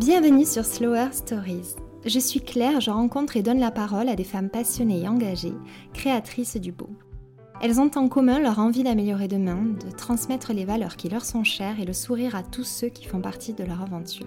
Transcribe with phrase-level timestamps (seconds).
[0.00, 1.74] Bienvenue sur Slower Stories.
[2.06, 5.52] Je suis Claire, je rencontre et donne la parole à des femmes passionnées et engagées,
[5.92, 6.88] créatrices du beau.
[7.60, 11.44] Elles ont en commun leur envie d'améliorer demain, de transmettre les valeurs qui leur sont
[11.44, 14.24] chères et le sourire à tous ceux qui font partie de leur aventure.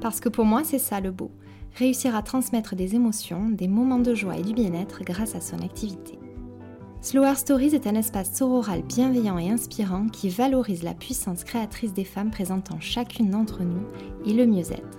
[0.00, 1.30] Parce que pour moi, c'est ça le beau,
[1.76, 5.60] réussir à transmettre des émotions, des moments de joie et du bien-être grâce à son
[5.60, 6.17] activité.
[7.00, 12.04] Slower Stories est un espace sororal bienveillant et inspirant qui valorise la puissance créatrice des
[12.04, 13.86] femmes présentant chacune d'entre nous
[14.26, 14.98] et le mieux-être.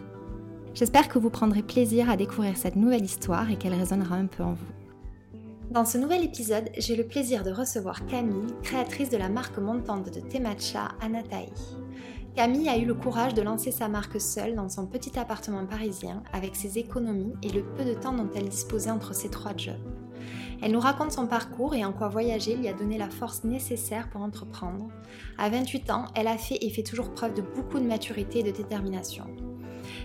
[0.74, 4.44] J'espère que vous prendrez plaisir à découvrir cette nouvelle histoire et qu'elle résonnera un peu
[4.44, 5.40] en vous.
[5.72, 10.10] Dans ce nouvel épisode, j'ai le plaisir de recevoir Camille, créatrice de la marque montante
[10.10, 11.50] de thé matcha Anatai.
[12.34, 16.24] Camille a eu le courage de lancer sa marque seule dans son petit appartement parisien
[16.32, 19.76] avec ses économies et le peu de temps dont elle disposait entre ses trois jobs.
[20.62, 24.10] Elle nous raconte son parcours et en quoi voyager lui a donné la force nécessaire
[24.10, 24.90] pour entreprendre.
[25.38, 28.44] À 28 ans, elle a fait et fait toujours preuve de beaucoup de maturité et
[28.44, 29.26] de détermination.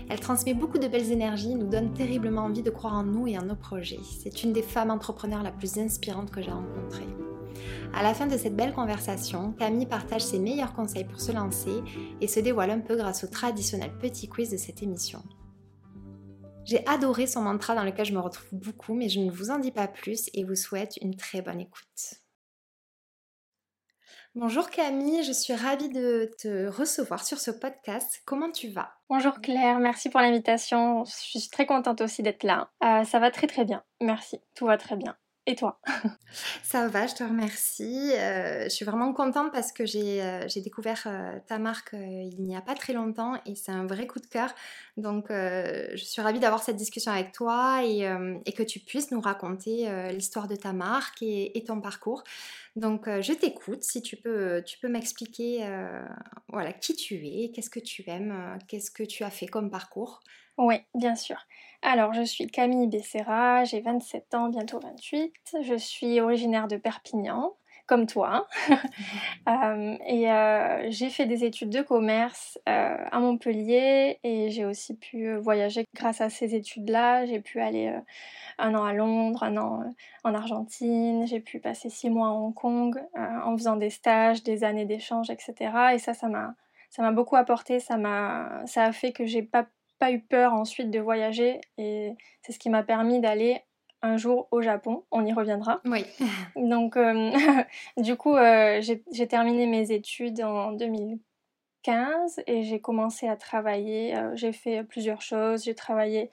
[0.09, 3.37] Elle transmet beaucoup de belles énergies, nous donne terriblement envie de croire en nous et
[3.37, 3.99] en nos projets.
[4.03, 7.03] C'est une des femmes entrepreneurs la plus inspirante que j'ai rencontrées.
[7.93, 11.81] À la fin de cette belle conversation, Camille partage ses meilleurs conseils pour se lancer
[12.21, 15.21] et se dévoile un peu grâce au traditionnel petit quiz de cette émission.
[16.65, 19.59] J'ai adoré son mantra dans lequel je me retrouve beaucoup, mais je ne vous en
[19.59, 22.15] dis pas plus et vous souhaite une très bonne écoute.
[24.33, 28.21] Bonjour Camille, je suis ravie de te recevoir sur ce podcast.
[28.25, 28.91] Comment tu vas?
[29.09, 31.05] Bonjour Claire, merci pour l'invitation.
[31.05, 32.71] Je suis très contente aussi d'être là.
[32.83, 34.39] Euh, ça va très très bien, merci.
[34.55, 35.15] Tout va très bien.
[35.47, 35.79] Et toi
[36.63, 38.11] Ça va, je te remercie.
[38.13, 42.55] Euh, je suis vraiment contente parce que j'ai euh, découvert euh, ta marque il n'y
[42.55, 44.53] a pas très longtemps et c'est un vrai coup de cœur.
[44.97, 48.07] Donc je suis ravie d'avoir cette discussion avec toi et,
[48.55, 52.23] que tu puisses nous raconter l'histoire de ta marque et, ton parcours.
[52.77, 55.67] Donc je t'écoute, si tu peux, tu peux m'expliquer
[56.47, 60.21] voilà, qui tu es, qu'est-ce que tu aimes, qu'est-ce que tu as fait comme parcours?
[60.57, 61.37] Oui, bien sûr.
[61.81, 65.57] Alors, je suis Camille Becerra, j'ai 27 ans, bientôt 28.
[65.61, 67.53] Je suis originaire de Perpignan,
[67.85, 68.47] comme toi.
[69.47, 74.97] Euh, et euh, j'ai fait des études de commerce euh, à Montpellier et j'ai aussi
[74.97, 77.27] pu voyager grâce à ces études-là.
[77.27, 77.93] J'ai pu aller
[78.57, 79.83] un an à Londres, un an
[80.23, 84.63] en Argentine, j'ai pu passer six mois à Hong Kong en faisant des stages, des
[84.63, 85.53] années d'échange, etc.
[85.93, 86.55] Et ça, ça m'a
[86.89, 89.67] ça m'a beaucoup apporté, ça m'a ça a fait que j'ai pas
[89.99, 93.61] pas eu peur ensuite de voyager et c'est ce qui m'a permis d'aller
[94.05, 95.03] un jour au Japon.
[95.11, 95.81] On y reviendra.
[95.85, 96.05] Oui.
[96.55, 97.31] Donc, euh,
[97.97, 104.15] du coup, euh, j'ai terminé mes études en 2015 et j'ai commencé à travailler.
[104.15, 105.63] Euh, j'ai fait plusieurs choses.
[105.63, 106.29] J'ai travaillé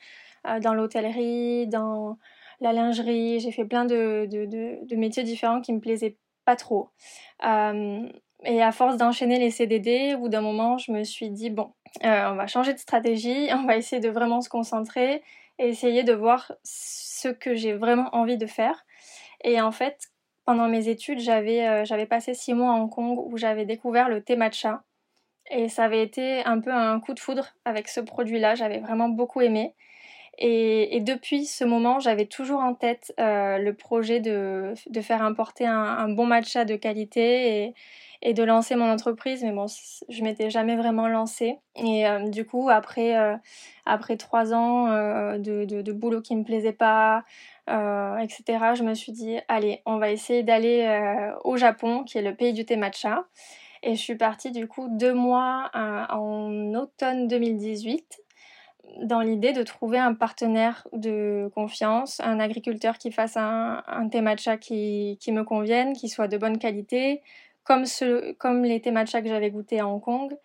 [0.61, 2.19] dans l'hôtellerie, dans
[2.61, 3.39] la lingerie.
[3.39, 6.91] J'ai fait plein de, de, de, métiers différents qui me plaisaient pas trop.
[7.45, 11.71] et à force d'enchaîner les CDD, au bout d'un moment, je me suis dit, bon,
[12.05, 15.23] euh, on va changer de stratégie, on va essayer de vraiment se concentrer
[15.59, 18.85] et essayer de voir ce que j'ai vraiment envie de faire.
[19.45, 20.09] Et en fait,
[20.45, 24.23] pendant mes études, j'avais euh, passé six mois à Hong Kong où j'avais découvert le
[24.23, 24.83] thé matcha.
[25.51, 29.09] Et ça avait été un peu un coup de foudre avec ce produit-là, j'avais vraiment
[29.09, 29.75] beaucoup aimé.
[30.39, 36.09] Et, depuis ce moment, j'avais toujours en tête euh, le projet de, faire importer un,
[36.09, 37.75] bon matcha de qualité
[38.23, 39.43] et de lancer mon entreprise.
[39.43, 39.67] Mais bon,
[40.09, 41.59] je m'étais jamais vraiment lancée.
[41.77, 43.37] Et euh, du coup, après, euh,
[43.85, 47.25] après trois ans euh, de, boulot qui me plaisait pas,
[47.69, 50.89] etc., je me suis dit, allez, on va essayer d'aller
[51.45, 53.25] au Japon, qui est le pays du thé matcha.
[53.85, 58.21] Et je suis partie du coup deux mois en automne 2018
[59.05, 64.21] dans l'idée de trouver un partenaire de confiance, un agriculteur qui fasse un, un thé
[64.21, 67.23] matcha qui, qui, me convienne, qui soit de bonne qualité,
[67.65, 70.37] comme, les thé matcha que j'avais goûté à Hong Kong.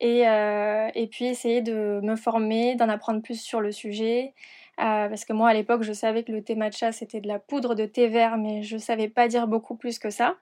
[0.00, 4.34] Et, euh, et, puis essayer de me former, d'en apprendre plus sur le sujet.
[4.80, 7.38] Euh, parce que moi, à l'époque, je savais que le thé matcha, c'était de la
[7.38, 10.36] poudre de thé vert, mais je ne savais pas dire beaucoup plus que ça.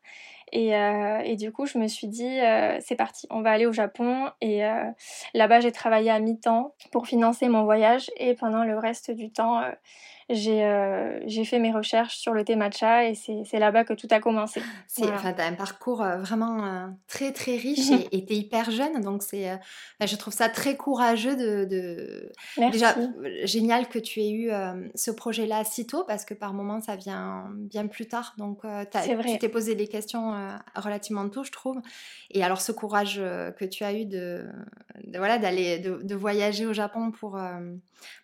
[0.52, 2.38] Et, euh, et du coup, je me suis dit,
[2.80, 4.30] c'est parti, on va aller au Japon.
[4.40, 4.62] Et
[5.34, 8.10] là-bas, j'ai travaillé à mi-temps pour financer mon voyage.
[8.16, 9.60] Et pendant le reste du temps,
[10.30, 14.20] euh, j'ai fait mes recherches sur le thé matcha et c'est là-bas que tout a
[14.20, 14.62] commencé.
[14.86, 18.36] C'est enfin, tu as un parcours euh, vraiment euh, très très riche et tu es
[18.36, 19.58] hyper jeune, donc c'est
[20.00, 21.64] je trouve ça très courageux de...
[21.64, 22.32] de...
[22.70, 22.94] Déjà,
[23.44, 24.50] génial que tu aies eu
[24.94, 28.62] ce projet-là si tôt parce que par moments ça vient bien plus tard, donc
[28.92, 30.34] tu t'es posé des questions
[30.74, 31.80] relativement tôt, je trouve.
[32.30, 34.46] Et alors ce courage que tu as eu de,
[35.04, 37.38] de voilà d'aller de, de, voyager au Japon pour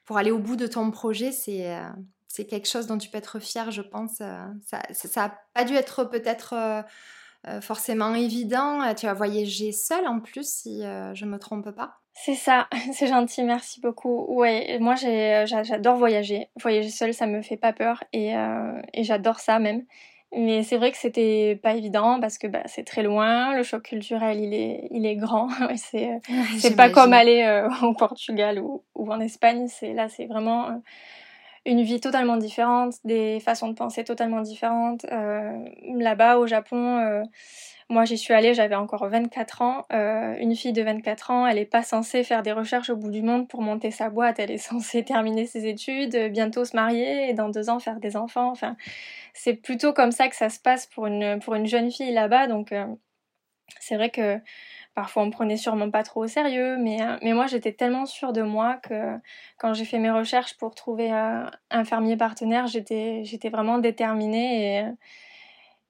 [0.06, 3.40] pour aller au bout de ton projet, c'est euh, quelque chose dont tu peux être
[3.40, 4.20] fier, je pense.
[4.20, 6.54] Euh, ça n'a pas dû être peut-être
[7.46, 8.94] euh, forcément évident.
[8.94, 11.98] Tu as voyagé seule en plus, si je ne me trompe pas.
[12.14, 14.24] C'est ça, c'est gentil, merci beaucoup.
[14.28, 16.48] Ouais, moi j'adore voyager.
[16.60, 18.32] Voyager seul, ça me fait pas peur et
[19.02, 19.82] j'adore ça même.
[20.34, 23.82] Mais c'est vrai que c'était pas évident parce que bah, c'est très loin, le choc
[23.84, 25.48] culturel il est, il est grand.
[25.76, 26.20] c'est
[26.58, 29.66] c'est pas comme aller au Portugal ou, ou en Espagne.
[29.68, 30.82] C'est là, c'est vraiment
[31.66, 35.04] une vie totalement différente, des façons de penser totalement différentes.
[35.10, 35.58] Euh,
[35.96, 37.22] Là-bas, au Japon, euh,
[37.88, 39.84] moi j'y suis allée, j'avais encore 24 ans.
[39.92, 43.10] Euh, une fille de 24 ans, elle n'est pas censée faire des recherches au bout
[43.10, 47.28] du monde pour monter sa boîte, elle est censée terminer ses études, bientôt se marier
[47.28, 48.50] et dans deux ans faire des enfants.
[48.50, 48.76] Enfin,
[49.34, 52.46] c'est plutôt comme ça que ça se passe pour une, pour une jeune fille là-bas.
[52.46, 52.72] Donc,
[53.80, 54.38] c'est vrai que
[54.96, 58.06] Parfois, on me prenait sûrement pas trop au sérieux, mais, euh, mais moi, j'étais tellement
[58.06, 59.18] sûre de moi que
[59.58, 63.22] quand j'ai fait mes recherches pour trouver euh, un fermier partenaire, j'étais,
[63.52, 64.86] vraiment déterminée.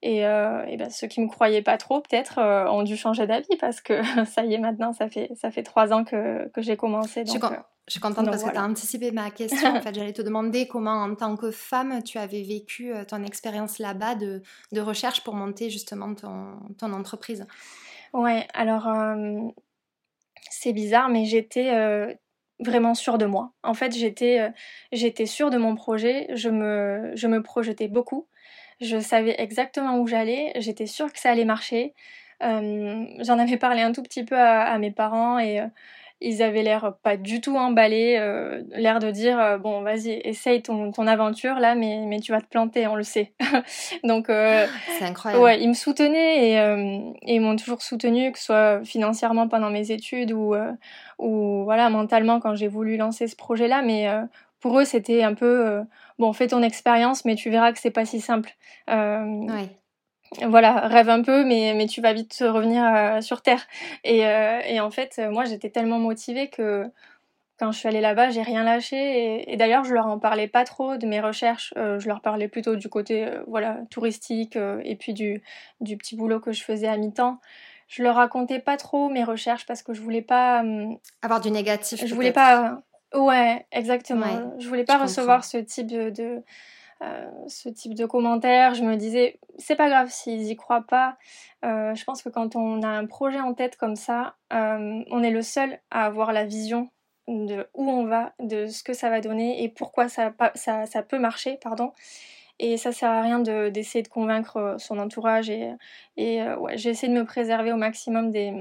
[0.01, 3.25] Et, et, euh, et ben, ceux qui me croyaient pas trop, peut-être, ont dû changer
[3.27, 6.61] d'avis parce que ça y est, maintenant, ça fait, ça fait trois ans que, que
[6.61, 7.23] j'ai commencé.
[7.23, 7.41] Donc,
[7.87, 9.73] je suis contente parce que tu as anticipé ma question.
[9.73, 13.79] en fait, j'allais te demander comment, en tant que femme, tu avais vécu ton expérience
[13.79, 14.41] là-bas de,
[14.73, 17.47] de, recherche pour monter justement ton, ton entreprise.
[18.13, 18.87] Ouais, alors
[20.49, 21.71] c'est bizarre, mais j'étais
[22.59, 23.53] vraiment sûre de moi.
[23.63, 28.27] En fait, j'étais sûre de mon projet, je me, je me projetais beaucoup,
[28.81, 31.93] je savais exactement où j'allais, j'étais sûre que ça allait marcher.
[32.41, 35.61] J'en avais parlé un tout petit peu à mes parents et
[36.19, 40.61] ils avaient l'air pas du tout emballés, euh, l'air de dire euh, bon vas-y essaye
[40.61, 43.33] ton, ton aventure là mais, mais tu vas te planter on le sait.
[44.03, 44.65] Donc euh,
[44.97, 45.43] c'est incroyable.
[45.43, 46.53] Ouais ils me soutenaient et,
[47.23, 50.55] et ils m'ont toujours soutenu que ce soit financièrement pendant mes études ou
[51.19, 54.07] ou voilà mentalement quand j'ai voulu lancer ce projet là mais
[54.59, 55.81] pour eux c'était un peu
[56.17, 58.51] bon fais ton expérience mais tu verras que c'est pas si simple.
[58.87, 59.69] Ouais
[60.47, 63.65] voilà, rêve un peu, mais, mais tu vas vite revenir euh, sur Terre.
[64.03, 66.85] Et, euh, et en fait, moi, j'étais tellement motivée que
[67.57, 69.51] quand je suis allée là-bas, j'ai rien lâché.
[69.51, 71.73] Et, d'ailleurs, je leur en parlais pas trop de mes recherches.
[71.77, 75.41] Euh, je leur parlais plutôt du côté voilà touristique et puis du,
[75.81, 77.39] du petit boulot que je faisais à mi-temps.
[77.87, 80.63] Je leur racontais pas trop mes recherches parce que je voulais pas
[81.21, 82.05] avoir du négatif.
[82.05, 82.81] Je voulais pas.
[83.15, 84.53] Ouais, exactement.
[84.59, 86.43] je voulais pas recevoir ce type de
[87.03, 88.73] euh, ce type de commentaires.
[88.73, 91.17] Je me disais, c'est pas grave s'ils y croient pas.
[91.63, 95.23] Euh, je pense que quand on a un projet en tête comme ça, euh, on
[95.23, 96.89] est le seul à avoir la vision
[97.27, 101.03] de où on va, de ce que ça va donner et pourquoi ça, ça, ça
[101.03, 101.91] peut marcher, pardon.
[102.59, 105.49] Et ça sert à rien d'essayer de, convaincre son entourage.
[105.49, 105.71] Et,
[106.15, 108.53] et ouais, j'ai essayé de me préserver au maximum des,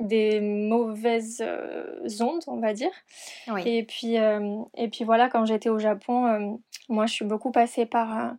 [0.00, 1.44] des mauvaises
[2.20, 2.90] ondes, on va dire.
[3.64, 6.60] Et, puis, euh, et puis voilà, quand j'étais au Japon,
[6.90, 8.34] moi je suis beaucoup passée par,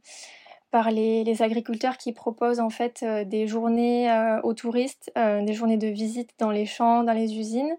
[0.71, 4.11] par les, agriculteurs qui proposent en fait des journées
[4.43, 7.75] aux touristes, des journées de visite dans les champs, dans les usines.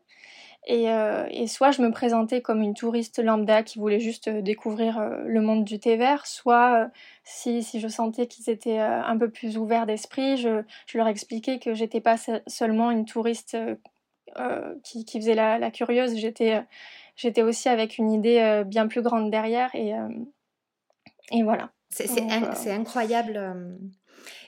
[0.68, 0.84] Et,
[1.30, 5.64] et, soit je me présentais comme une touriste lambda qui voulait juste découvrir le monde
[5.64, 6.88] du thé vert, soit
[7.24, 11.58] si, si je sentais qu'ils étaient un peu plus ouverts d'esprit, je, je, leur expliquais
[11.58, 12.16] que j'étais pas
[12.46, 13.56] seulement une touriste
[14.84, 16.62] qui, qui, faisait la, la curieuse, j'étais
[17.16, 19.94] j'étais aussi avec une idée bien plus grande derrière et,
[21.32, 21.72] et voilà.
[21.90, 23.78] C'est incroyable.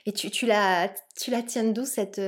[0.05, 0.89] Et tu, tu, la,
[1.19, 2.19] tu la tiens d'où cette,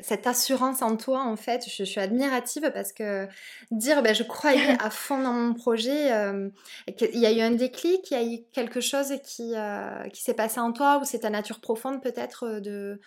[0.00, 3.28] cette assurance en toi, en fait, je, suis admirative parce que
[3.70, 6.48] dire ben, je croyais à fond dans mon projet, euh,
[6.86, 10.22] il y a eu un déclic, il y a eu quelque chose qui, euh, qui
[10.22, 13.00] s'est passé en toi ou c'est ta nature profonde peut-être euh, de,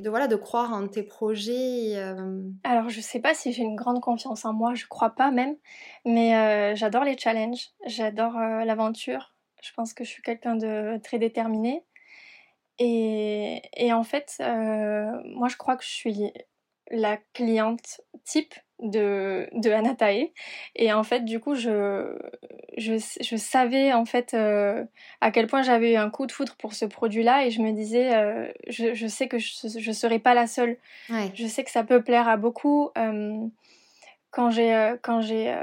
[0.00, 1.96] de, voilà, de croire en tes projets.
[2.64, 5.56] Alors, je sais pas si j'ai une grande confiance en moi, je crois pas même,
[6.04, 9.34] mais j'adore les challenges, j'adore l'aventure.
[9.62, 11.82] Je pense que je suis quelqu'un de très déterminé.
[12.78, 16.32] Et, et en fait, euh, moi je crois que je suis
[16.90, 20.32] la cliente type de, de Anatae.
[20.76, 22.16] Et en fait, du coup, je,
[22.76, 24.84] je, je savais en fait euh,
[25.20, 27.72] à quel point j'avais eu un coup de foudre pour ce produit-là et je me
[27.72, 30.76] disais, euh, je, je, sais que je ne serai pas la seule.
[31.34, 32.90] Je sais que ça peut plaire à beaucoup.
[32.96, 33.46] Euh,
[34.30, 35.54] quand j'ai quand j'ai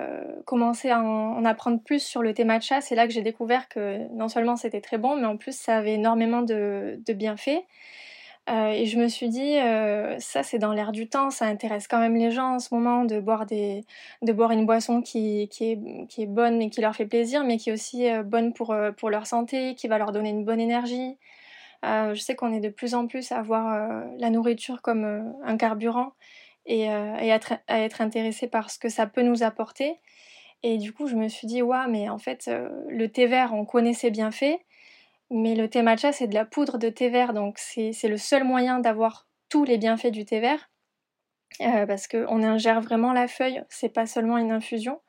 [0.45, 4.11] commencé à en, apprendre plus sur le thé matcha, c'est là que j'ai découvert que
[4.13, 7.61] non seulement c'était très bon, mais en plus ça avait énormément de, de bienfaits.
[8.49, 9.55] Euh, et je me suis dit,
[10.19, 13.03] ça c'est dans l'air du temps, ça intéresse quand même les gens en ce moment
[13.03, 13.83] de boire, des,
[14.21, 17.43] de boire une boisson qui, qui, est, qui est bonne et qui leur fait plaisir,
[17.43, 20.59] mais qui est aussi bonne pour, pour leur santé, qui va leur donner une bonne
[20.59, 21.17] énergie.
[21.83, 26.11] je sais qu'on est de plus en plus à voir la nourriture comme un carburant
[26.65, 29.95] et, euh, et à être intéressé par ce que ça peut nous apporter.
[30.63, 33.53] Et du coup, je me suis dit, ouais, mais en fait, euh, le thé vert,
[33.53, 34.57] on connaît ses bienfaits,
[35.29, 38.43] mais le thé matcha, c'est de la poudre de thé vert, donc c'est le seul
[38.43, 40.69] moyen d'avoir tous les bienfaits du thé vert.
[41.59, 45.01] parce qu'on ingère vraiment la feuille, c'est pas seulement une infusion.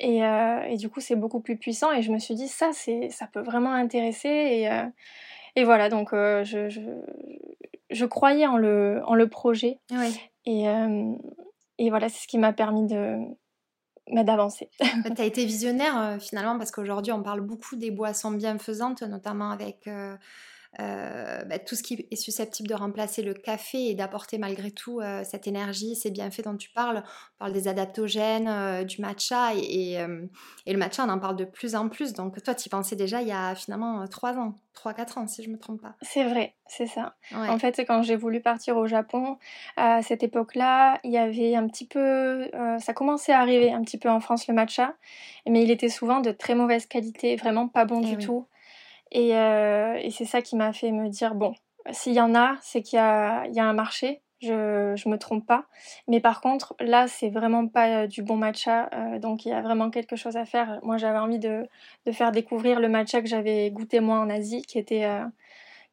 [0.00, 1.92] Et, et du coup, c'est beaucoup plus puissant.
[1.92, 4.28] Et je me suis dit, ça, ça peut vraiment intéresser.
[4.28, 4.68] Et,
[5.56, 6.80] et voilà, donc je, je,
[7.90, 9.78] je, croyais en le, en le projet.
[9.90, 10.20] Oui.
[10.46, 10.66] Et,
[11.78, 13.18] et voilà, c'est ce qui m'a permis de,
[14.12, 14.70] bah, d'avancer.
[14.78, 19.88] tu as été visionnaire finalement parce qu'aujourd'hui on parle beaucoup des boissons bienfaisantes, notamment avec
[20.80, 25.00] euh, bah, tout ce qui est susceptible de remplacer le café et d'apporter malgré tout
[25.00, 27.02] euh, cette énergie, ces bienfaits dont tu parles.
[27.36, 31.46] On parle des adaptogènes, euh, du matcha et, et, le matcha on en parle de
[31.46, 32.12] plus en plus.
[32.12, 35.42] Donc toi tu y pensais déjà il y a finalement 3 ans, 3-4 ans si
[35.42, 35.94] je ne me trompe pas.
[36.02, 37.14] C'est vrai, c'est ça.
[37.32, 39.38] En fait quand j'ai voulu partir au Japon,
[39.76, 43.98] à cette époque-là, il y avait un petit peu, ça commençait à arriver un petit
[43.98, 44.94] peu en France le matcha,
[45.46, 48.46] mais il était souvent de très mauvaise qualité, vraiment pas bon eh du tout.
[49.16, 51.54] Euh, et, c'est ça qui m'a fait me dire, bon,
[51.90, 55.66] s'il y en a, c'est qu'il y, a, un marché, je, ne me trompe pas.
[56.06, 59.62] Mais par contre, là, c'est vraiment pas du bon matcha, euh, donc il y a
[59.62, 60.78] vraiment quelque chose à faire.
[60.82, 61.68] Moi, j'avais envie de,
[62.12, 65.24] faire découvrir le matcha que j'avais goûté moi en Asie, qui était euh,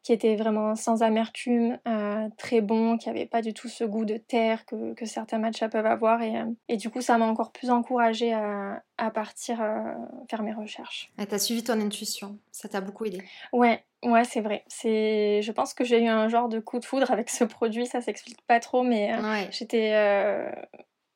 [0.06, 4.04] qui était vraiment sans amertume, euh, très bon, qui avait pas du tout ce goût
[4.04, 6.22] de terre que, que certains matchas peuvent avoir.
[6.22, 9.82] Et, euh, et du coup, ça m'a encore plus encouragée à, à partir euh,
[10.30, 11.10] faire mes recherches.
[11.18, 13.20] Tu as suivi ton intuition, ça t'a beaucoup aidé.
[13.52, 14.62] Ouais, ouais, c'est vrai.
[14.68, 17.86] C'est, je pense que j'ai eu un genre de coup de foudre avec ce produit,
[17.86, 19.10] ça s'explique pas trop, mais
[19.50, 19.92] j'étais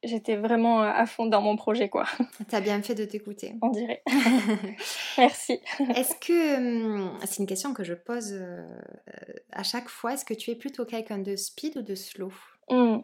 [0.03, 2.07] j'étais vraiment à fond dans mon projet, quoi.
[2.49, 3.55] T'as bien fait de t'écouter.
[3.63, 4.03] On dirait.
[5.19, 5.61] Merci.
[5.95, 8.67] Est-ce que, hum, c'est une question que je pose euh,
[9.53, 12.33] à chaque fois, est-ce que tu es plutôt quelqu'un de speed ou de slow?
[12.71, 12.99] Mmh.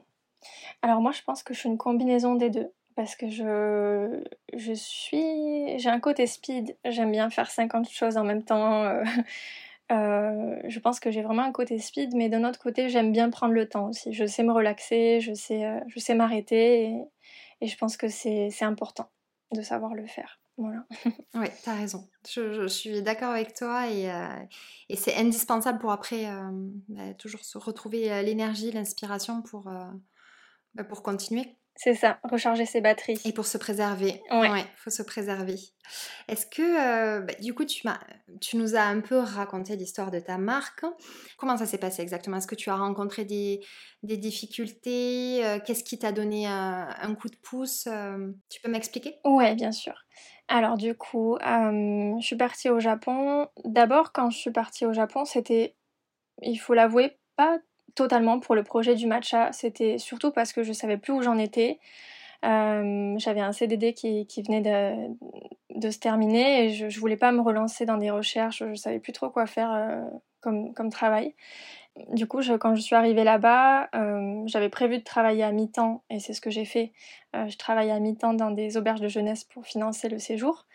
[0.83, 2.73] Alors moi, je pense que je suis une combinaison des deux.
[2.95, 4.25] Parce que je,
[4.55, 5.79] je suis...
[5.79, 8.85] J'ai un côté speed, j'aime bien faire 50 choses en même temps.
[8.85, 9.05] Euh,
[9.93, 13.31] euh, je pense que j'ai vraiment un côté speed, mais d'un autre côté, j'aime bien
[13.31, 14.13] prendre le temps aussi.
[14.13, 16.93] Je sais me relaxer, je sais, euh, sais m'arrêter,
[17.61, 19.11] et, je pense que c'est important
[19.53, 20.41] de savoir le faire.
[20.59, 20.85] Voilà.
[21.35, 22.09] oui, tu as raison.
[22.29, 24.29] Je, suis d'accord avec toi, et, euh,
[24.97, 26.27] c'est indispensable pour après
[26.89, 29.71] bah, toujours se retrouver l'énergie, l'inspiration pour,
[30.75, 31.57] bah, pour continuer.
[31.77, 33.21] C'est ça, recharger ses batteries.
[33.27, 34.23] Et pour se préserver.
[34.31, 34.61] Ouais.
[34.61, 35.57] Il faut se préserver.
[36.27, 37.87] Est-ce que, euh, bah, du coup, tu,
[38.41, 40.85] tu nous as un peu raconté l'histoire de ta marque.
[41.37, 42.39] Comment ça s'est passé exactement?
[42.39, 43.61] Est-ce que tu as rencontré des,
[44.03, 45.45] des difficultés?
[45.45, 47.87] Euh, Qu'est-ce qui t'a donné un, coup de pouce?
[47.89, 49.19] Euh, Tu peux m'expliquer?
[49.25, 49.95] Ouais, bien sûr.
[50.49, 53.49] Alors, du coup, je suis partie au Japon.
[53.65, 55.77] D'abord, quand je suis partie au Japon, c'était,
[56.41, 57.59] il faut l'avouer, pas
[57.97, 59.51] totalement pour le projet du matcha.
[59.53, 61.81] C'était surtout parce que je savais plus où j'en étais.
[62.45, 64.61] Euh, j'avais un CDD qui, venait
[65.75, 68.63] de, se terminer et je, ne voulais pas me relancer dans des recherches.
[68.69, 70.03] Je savais plus trop quoi faire euh,
[70.41, 71.35] comme, comme travail.
[72.13, 76.21] Du coup, quand je suis arrivée là-bas, euh, j'avais prévu de travailler à mi-temps et
[76.21, 76.93] c'est ce que j'ai fait.
[77.33, 80.67] je travaillais à mi-temps dans des auberges de jeunesse pour financer le séjour.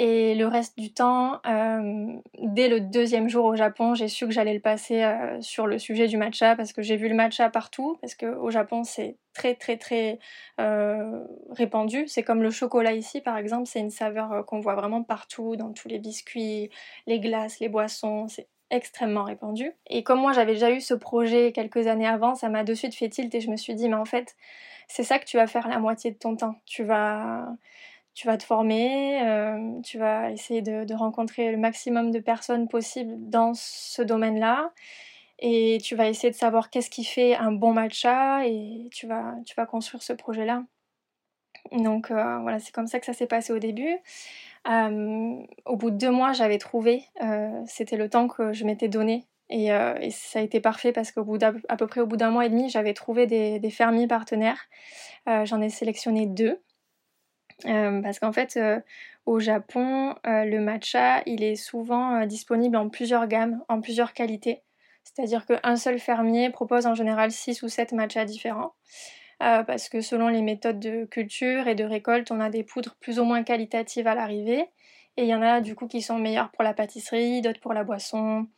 [0.00, 4.32] Et le reste du temps, euh, dès le deuxième jour au Japon, j'ai su que
[4.32, 7.50] j'allais le passer euh, sur le sujet du matcha parce que j'ai vu le matcha
[7.50, 10.20] partout, parce qu'au Japon c'est très très très
[10.60, 12.04] euh, répandu.
[12.06, 15.72] C'est comme le chocolat ici par exemple, c'est une saveur qu'on voit vraiment partout, dans
[15.72, 16.70] tous les biscuits,
[17.08, 19.72] les glaces, les boissons, c'est extrêmement répandu.
[19.88, 22.94] Et comme moi j'avais déjà eu ce projet quelques années avant, ça m'a de suite
[22.94, 24.36] fait tilt et je me suis dit mais en fait
[24.86, 26.54] c'est ça que tu vas faire la moitié de ton temps.
[26.66, 27.48] Tu vas
[28.18, 33.14] tu vas te former, euh, tu vas essayer de, rencontrer le maximum de personnes possibles
[33.30, 34.72] dans ce domaine-là.
[35.38, 39.36] Et tu vas essayer de savoir qu'est-ce qui fait un bon matcha et tu vas,
[39.68, 40.64] construire ce projet-là.
[41.70, 43.96] Donc euh, voilà, c'est comme ça que ça s'est passé au début.
[44.68, 47.04] Euh, au bout de deux mois, j'avais trouvé,
[47.66, 49.28] c'était le temps que je m'étais donné.
[49.48, 49.68] Et,
[50.10, 52.68] ça a été parfait parce qu'au bout peu près au bout d'un mois et demi,
[52.68, 54.66] j'avais trouvé des fermiers partenaires.
[55.44, 56.60] J'en ai sélectionné deux.
[57.66, 58.80] Euh, parce qu'en fait, euh,
[59.26, 64.62] au Japon, euh, le matcha, il est souvent disponible en plusieurs gammes, en plusieurs qualités.
[65.04, 68.74] C'est-à-dire qu'un seul fermier propose en général 6 ou 7 matchas différents.
[69.40, 73.20] parce que selon les méthodes de culture et de récolte, on a des poudres plus
[73.20, 74.66] ou moins qualitatives à l'arrivée.
[75.16, 77.72] Et il y en a du coup qui sont meilleures pour la pâtisserie, d'autres pour
[77.74, 78.48] la boisson,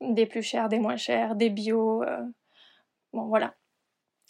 [0.00, 2.04] des plus chères, des moins chères, des bio.
[3.12, 3.54] Bon voilà.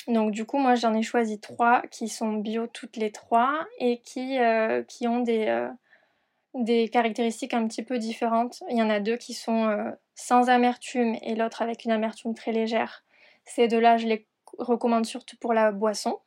[0.09, 4.01] Donc du coup, moi j'en ai choisi trois qui sont bio toutes les trois et
[4.01, 5.69] qui, euh, qui ont des, euh,
[6.55, 8.63] des caractéristiques un petit peu différentes.
[8.71, 12.35] Il y en a deux qui sont euh, sans amertume et l'autre avec une amertume
[12.35, 13.05] très légère.
[13.45, 16.19] Ces deux-là, je les recommande surtout pour la boisson.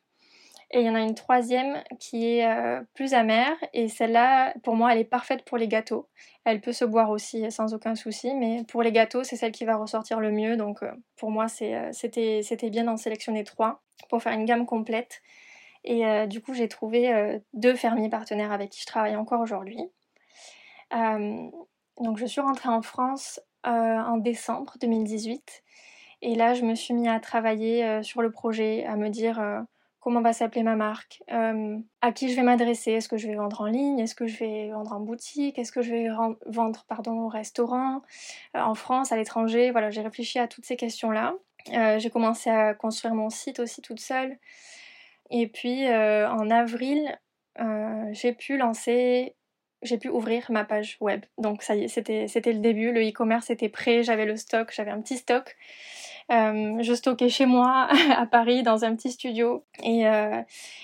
[0.74, 3.54] Et il y en a une troisième qui est euh, plus amère.
[3.74, 6.08] Et celle-là, pour moi, elle est parfaite pour les gâteaux.
[6.44, 8.34] Elle peut se boire aussi sans aucun souci.
[8.34, 10.56] Mais pour les gâteaux, c'est celle qui va ressortir le mieux.
[10.56, 15.20] Donc euh, pour moi, c'était bien d'en sélectionner trois pour faire une gamme complète.
[15.84, 19.80] Et du coup, j'ai trouvé deux fermiers partenaires avec qui je travaille encore aujourd'hui.
[20.92, 25.64] donc je suis rentrée en France en décembre 2018.
[26.22, 29.64] Et là, je me suis mis à travailler sur le projet, à me dire
[30.02, 33.36] comment va s'appeler ma marque, euh, à qui je vais m'adresser, est-ce que je vais
[33.36, 36.08] vendre en ligne, est-ce que je vais vendre en boutique, est-ce que je vais
[36.46, 38.02] vendre pardon, au restaurant,
[38.56, 39.70] euh, en France, à l'étranger.
[39.70, 41.34] Voilà, j'ai réfléchi à toutes ces questions-là.
[41.72, 44.36] Euh, j'ai commencé à construire mon site aussi toute seule.
[45.30, 47.16] Et puis en avril,
[48.10, 49.34] j'ai pu lancer,
[49.82, 51.24] j'ai pu ouvrir ma page web.
[51.38, 54.70] Donc ça y est, c'était, c'était le début, le e-commerce était prêt, j'avais le stock,
[54.74, 55.56] j'avais un petit stock.
[56.30, 59.64] Euh, je stockais chez moi à Paris dans un petit studio.
[59.82, 60.40] Et, euh,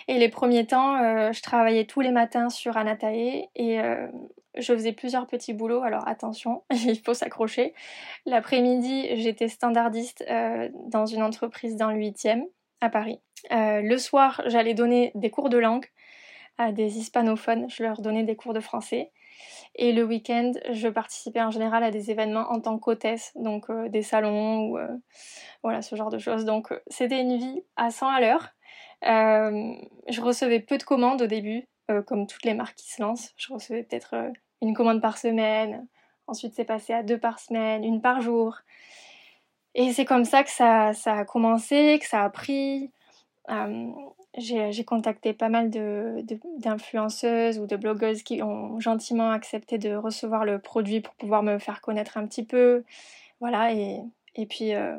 [0.08, 3.78] les premiers temps euh, je travaillais tous les matins sur Anatae et
[4.56, 5.82] je faisais plusieurs petits boulots.
[5.82, 7.74] Alors attention il faut s'accrocher.
[8.26, 10.24] L'après-midi j'étais standardiste
[10.86, 12.44] dans une entreprise dans le 8e
[12.80, 13.20] à Paris.
[13.50, 15.86] Le soir j'allais donner des cours de langue
[16.56, 17.68] à des hispanophones.
[17.68, 19.12] Je leur donnais des cours de français
[19.74, 23.88] et le week-end, je participais en général à des événements en tant qu'hôtesse, donc euh,
[23.88, 24.88] des salons ou euh,
[25.62, 26.44] voilà ce genre de choses.
[26.44, 28.48] Donc euh, c'était une vie à 100 à l'heure.
[29.02, 31.68] je recevais peu de commandes au début,
[32.06, 33.32] comme toutes les marques qui se lancent.
[33.36, 34.14] Je recevais peut-être
[34.60, 35.86] une commande par semaine.
[36.26, 38.58] Ensuite, c'est passé à deux par semaine, une par jour.
[39.74, 42.90] Et c'est comme ça que ça, ça, a commencé, que ça a pris
[44.36, 50.58] j'ai contacté pas mal d'influenceuses ou de blogueuses qui ont gentiment accepté de recevoir le
[50.58, 52.84] produit pour pouvoir me faire connaître un petit peu.
[53.40, 54.96] Voilà, et, puis euh,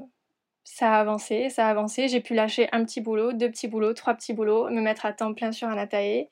[0.64, 2.08] ça a avancé, ça a avancé.
[2.08, 5.14] J'ai pu lâcher un petit boulot, deux petits boulots, trois petits boulots, me mettre à
[5.14, 6.30] temps plein sur un Anatae.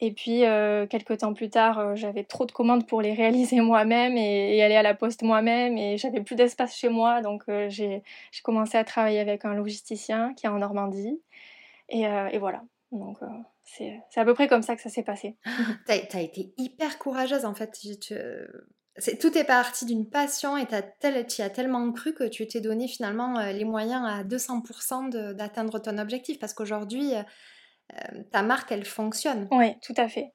[0.00, 3.60] Et puis, euh, quelques temps plus tard, euh, j'avais trop de commandes pour les réaliser
[3.60, 5.78] moi-même et, aller à la poste moi-même.
[5.78, 7.20] Et j'avais plus d'espace chez moi.
[7.22, 8.02] Donc, j'ai
[8.42, 11.20] commencé à travailler avec un logisticien qui est en Normandie.
[11.92, 12.62] Euh, et, voilà.
[12.92, 13.26] Donc, euh,
[13.64, 15.36] c'est à peu près comme ça que ça s'est passé.
[15.86, 17.72] tu as, été hyper courageuse en fait.
[19.20, 23.38] tout est parti d'une passion et tu as tellement cru que tu t'es donné finalement
[23.38, 27.12] euh, les moyens à 200% d'atteindre ton objectif parce qu'aujourd'hui,
[28.32, 29.48] ta marque, elle fonctionne.
[29.50, 30.32] Oui, tout à fait.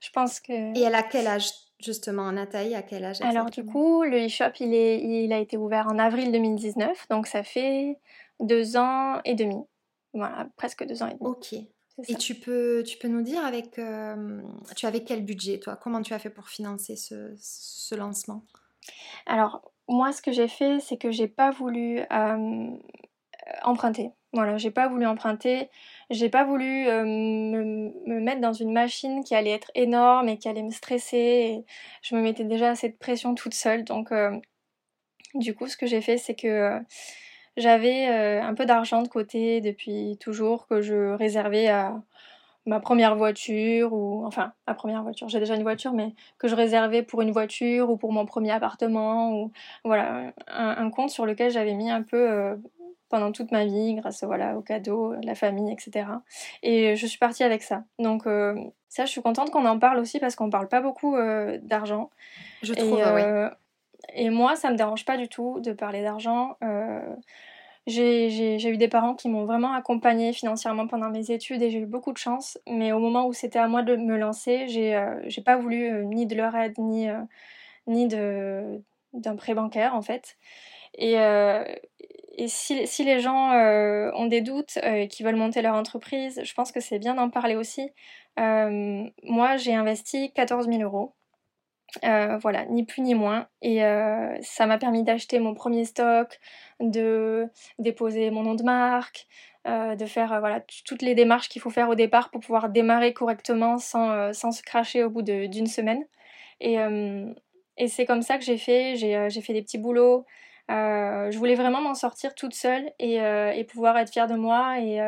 [0.00, 0.78] Je pense que...
[0.78, 4.52] Et elle a quel âge justement, Nathalie, à quel âge Alors du coup, le e-shop,
[4.60, 7.98] il, il a été ouvert en avril 2019, donc ça fait
[8.38, 9.56] deux ans et demi.
[10.14, 11.20] Voilà, presque deux ans et demi.
[11.22, 11.54] Ok.
[12.08, 14.40] Et tu peux, tu peux nous dire avec, euh,
[14.76, 15.76] tu avais quel budget toi?
[15.76, 18.44] Comment tu as fait pour financer ce, ce lancement?
[19.26, 22.70] Alors moi, ce que j'ai fait, c'est que j'ai pas voulu euh,
[23.62, 24.10] emprunter.
[24.32, 25.68] Voilà, j'ai pas voulu emprunter.
[26.08, 30.38] J'ai pas voulu euh, me, me, mettre dans une machine qui allait être énorme et
[30.38, 31.16] qui allait me stresser.
[31.16, 31.64] Et
[32.00, 33.84] je me mettais déjà assez de pression toute seule.
[33.84, 34.10] Donc,
[35.34, 36.80] du coup, ce que j'ai fait, c'est que
[37.56, 41.94] j'avais euh, un peu d'argent de côté depuis toujours que je réservais à
[42.64, 45.28] ma première voiture ou enfin ma première voiture.
[45.28, 48.52] J'ai déjà une voiture mais que je réservais pour une voiture ou pour mon premier
[48.52, 49.52] appartement ou
[49.84, 52.56] voilà un, compte sur lequel j'avais mis un peu euh,
[53.08, 56.06] pendant toute ma vie grâce voilà aux cadeaux la famille etc
[56.62, 57.82] et je suis partie avec ça.
[57.98, 58.54] Donc euh,
[58.88, 61.16] ça je suis contente qu'on en parle aussi parce qu'on parle pas beaucoup
[61.62, 62.10] d'argent.
[62.62, 63.48] Je trouve et,
[64.14, 66.56] et moi, ça me dérange pas du tout de parler d'argent.
[66.62, 67.00] Euh,
[67.86, 71.86] j'ai eu des parents qui m'ont vraiment accompagnée financièrement pendant mes études et j'ai eu
[71.86, 72.58] beaucoup de chance.
[72.68, 76.02] Mais au moment où c'était à moi de me lancer, j'ai euh, pas voulu euh,
[76.04, 77.08] ni de leur aide ni,
[78.08, 80.36] d'un prêt bancaire en fait.
[80.94, 81.16] Et,
[82.48, 83.52] si, les gens
[84.14, 87.30] ont des doutes et qui veulent monter leur entreprise, je pense que c'est bien d'en
[87.30, 87.90] parler aussi.
[88.36, 91.14] moi, j'ai investi 14 000 euros
[92.04, 93.46] euh, voilà, ni plus ni moins.
[93.60, 96.40] Et euh, ça m'a permis d'acheter mon premier stock,
[96.80, 99.26] de déposer mon nom de marque,
[99.66, 103.12] euh, de faire voilà, toutes les démarches qu'il faut faire au départ pour pouvoir démarrer
[103.12, 106.04] correctement sans, sans se cracher au bout d'une semaine.
[106.60, 106.76] Et,
[107.78, 108.96] et c'est comme ça que j'ai fait.
[108.96, 110.24] J'ai fait des petits boulots.
[110.68, 115.00] je voulais vraiment m'en sortir toute seule et, et, pouvoir être fière de moi et,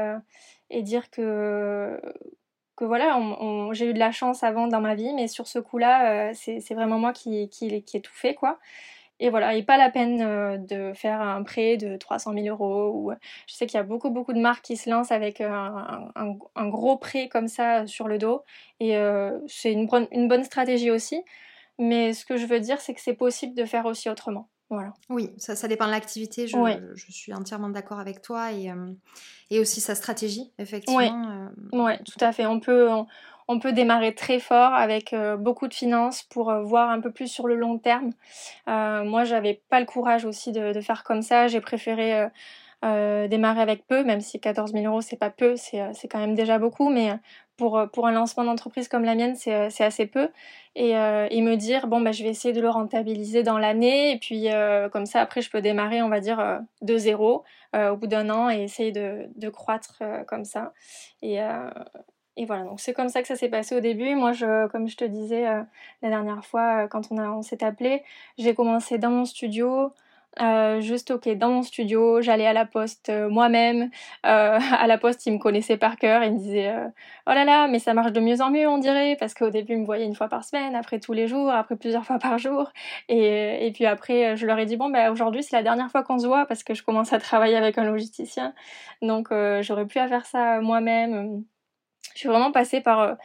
[0.70, 2.00] et dire que
[2.76, 3.18] que voilà,
[3.72, 6.74] j'ai eu de la chance avant dans ma vie, mais sur ce coup-là, euh, c'est
[6.74, 8.58] vraiment moi qui, qui, qui ai tout fait, quoi.
[9.20, 12.90] Et voilà, et pas la peine euh, de faire un prêt de 300 000 euros.
[12.92, 13.12] Ou...
[13.46, 16.68] Je sais qu'il y a beaucoup, beaucoup de marques qui se lancent avec un, un,
[16.68, 18.42] gros prêt comme ça sur le dos.
[18.80, 21.22] Et euh, c'est une, une bonne stratégie aussi.
[21.78, 24.48] Mais ce que je veux dire, c'est que c'est possible de faire aussi autrement.
[24.70, 24.92] Voilà.
[25.08, 26.46] Oui, ça, ça dépend de l'activité.
[26.46, 26.56] Je,
[26.94, 28.72] je, suis entièrement d'accord avec toi et,
[29.50, 31.50] et aussi sa stratégie, effectivement.
[31.72, 32.46] Oui, ouais, tout à fait.
[32.46, 32.88] On peut,
[33.46, 37.46] on, peut démarrer très fort avec beaucoup de finances pour voir un peu plus sur
[37.46, 38.10] le long terme.
[38.68, 41.46] Euh, moi, j'avais pas le courage aussi de, de faire comme ça.
[41.46, 42.28] J'ai préféré
[42.84, 46.18] euh, démarrer avec peu, même si 14 000 euros c'est pas peu, c'est euh, quand
[46.18, 47.14] même déjà beaucoup, mais euh,
[47.56, 50.28] pour, pour un lancement d'entreprise comme la mienne, c'est assez peu.
[50.74, 54.18] Et, et, me dire, bon, bah, je vais essayer de le rentabiliser dans l'année, et
[54.18, 54.48] puis
[54.90, 58.50] comme ça, après, je peux démarrer, on va dire, de zéro au bout d'un an
[58.50, 60.72] et essayer de, de croître comme ça.
[61.22, 61.38] Et,
[62.36, 64.16] et voilà, donc c'est comme ça que ça s'est passé au début.
[64.16, 68.02] Moi, je, comme je te disais la dernière fois, quand on, on s'est appelé,
[68.36, 69.92] j'ai commencé dans mon studio.
[70.40, 73.90] Euh, je stockais dans mon studio, j'allais à la poste euh, moi-même.
[74.26, 76.74] Euh, à la poste, ils me connaissaient par cœur, ils me disaient
[77.26, 79.74] Oh là là, mais ça marche de mieux en mieux, on dirait, parce qu'au début,
[79.74, 82.38] ils me voyaient une fois par semaine, après tous les jours, après plusieurs fois par
[82.38, 82.72] jour.
[83.08, 86.02] Et, et puis après, je leur ai dit Bon, ben aujourd'hui, c'est la dernière fois
[86.02, 88.54] qu'on se voit, parce que je commence à travailler avec un logisticien.
[89.02, 89.28] Donc,
[89.60, 91.44] j'aurais pu à faire ça moi-même.
[92.14, 93.16] Je suis vraiment passée par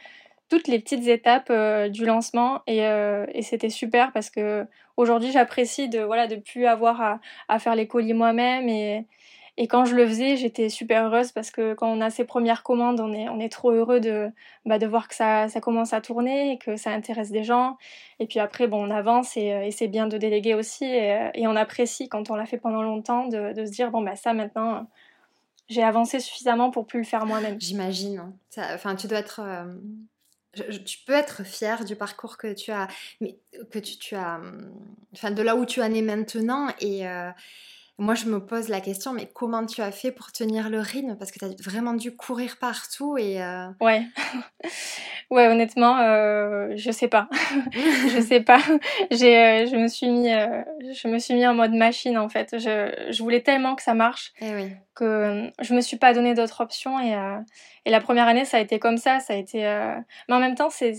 [0.50, 5.30] toutes les petites étapes euh, du lancement et, euh, et c'était super parce que aujourd'hui
[5.30, 9.06] j'apprécie de voilà de plus avoir à, faire les colis moi-même et,
[9.56, 12.64] et quand je le faisais j'étais super heureuse parce que quand on a ses premières
[12.64, 14.28] commandes on est on est trop heureux de
[14.66, 17.78] bah, de voir que ça ça commence à tourner et que ça intéresse des gens
[18.18, 21.54] et puis après bon on avance et, et c'est bien de déléguer aussi et, on
[21.54, 24.88] apprécie quand on l'a fait pendant longtemps de, se dire bon bah ça maintenant
[25.68, 27.60] j'ai avancé suffisamment pour plus le faire moi-même.
[27.60, 28.18] J'imagine.
[28.18, 28.34] Hein.
[28.74, 29.72] Enfin, tu dois être euh,
[30.84, 32.88] tu peux être fier du parcours que tu as,
[33.20, 33.38] mais
[33.70, 34.72] que tu, as, hum,
[35.12, 36.68] enfin de là où tu en es maintenant.
[36.80, 37.30] Et euh,
[38.00, 41.16] moi, je me pose la question, mais comment tu as fait pour tenir le rythme?
[41.16, 43.42] Parce que tu as vraiment dû courir partout et.
[43.42, 44.02] Euh ouais,
[45.30, 47.28] ouais, honnêtement, euh, je sais pas,
[47.72, 48.60] je sais pas.
[49.10, 52.58] J'ai, euh, je me suis mis, je me suis mis en mode machine en fait.
[52.58, 54.72] Je, je voulais tellement que ça marche et eh oui.
[54.94, 57.14] que je me suis pas donné d'autres options et
[57.84, 59.20] et la première année, ça a été comme ça.
[59.20, 59.66] Ça a été.
[59.66, 59.96] Euh,
[60.28, 60.94] mais en même temps, c'est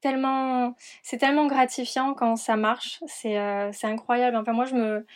[0.00, 3.00] tellement, c'est tellement gratifiant quand ça marche.
[3.06, 4.36] C'est euh, c'est incroyable.
[4.36, 5.06] Enfin, moi, je me,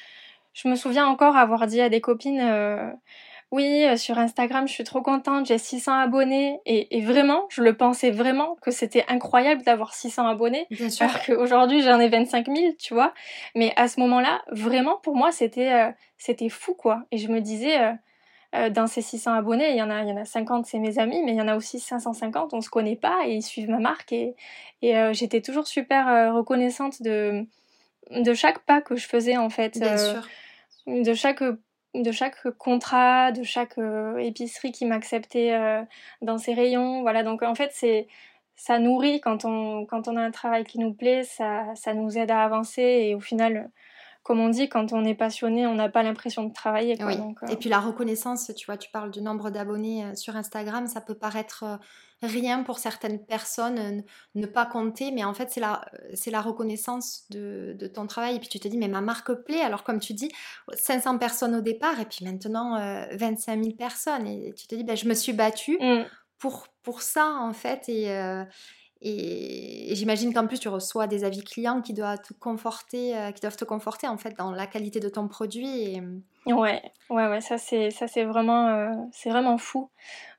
[0.56, 2.40] je me souviens encore avoir dit à des copines.
[2.40, 2.90] Euh,
[3.52, 6.58] oui, sur Instagram, je suis trop contente, j'ai 600 abonnés.
[6.66, 10.66] Et, et, vraiment, je le pensais vraiment que c'était incroyable d'avoir 600 abonnés.
[10.72, 11.06] Bien sûr.
[11.06, 13.14] Alors qu'aujourd'hui, j'en ai 25 000, tu vois.
[13.54, 17.04] Mais à ce moment-là, vraiment, pour moi, c'était c'était fou, quoi.
[17.12, 17.78] Et je me disais,
[18.56, 20.78] euh, dans ces 600 abonnés, il y en a, il y en a 50, c'est
[20.78, 23.42] mes amis, mais il y en a aussi 550, on se connaît pas et ils
[23.42, 24.12] suivent ma marque.
[24.12, 24.34] Et,
[24.82, 27.44] et euh, j'étais toujours super euh, reconnaissante de,
[28.10, 29.78] de chaque pas que je faisais, en fait.
[29.78, 30.26] Bien sûr.
[30.86, 31.42] De chaque
[31.94, 33.78] de chaque contrat, de chaque
[34.18, 35.58] épicerie qui m'acceptait
[36.20, 37.00] dans ses rayons.
[37.02, 38.06] Voilà, donc en fait, c'est
[38.56, 42.18] ça nourrit quand on, quand on a un travail qui nous plaît, ça, ça nous
[42.18, 43.70] aide à avancer et au final,
[44.26, 47.00] comme on dit, quand on est passionné, on n'a pas l'impression de travailler.
[47.00, 47.48] Euh.
[47.48, 51.00] Et puis la reconnaissance, tu vois, tu parles du nombre d'abonnés euh, sur Instagram, ça
[51.00, 51.76] peut paraître euh,
[52.22, 54.02] rien pour certaines personnes,
[54.34, 58.34] ne pas compter, mais en fait, c'est la, c'est la reconnaissance de, ton travail.
[58.34, 59.60] Et puis tu te dis, mais ma marque plaît.
[59.60, 60.32] Alors, comme tu dis,
[60.72, 64.26] 500 personnes au départ, et puis maintenant 25 000 personnes.
[64.26, 66.02] Et tu te dis, ben, je me suis battue mmh.
[66.38, 67.88] pour, pour ça, en fait.
[67.88, 68.08] Et,
[69.02, 73.40] et, j'imagine qu'en plus, tu reçois des avis clients qui doivent te conforter, euh, qui
[73.40, 75.68] doivent te conforter en fait dans la qualité de ton produit.
[75.68, 76.02] Et...
[76.46, 79.90] Ouais, ouais, ouais, ça c'est, ça c'est vraiment, euh, c'est vraiment fou.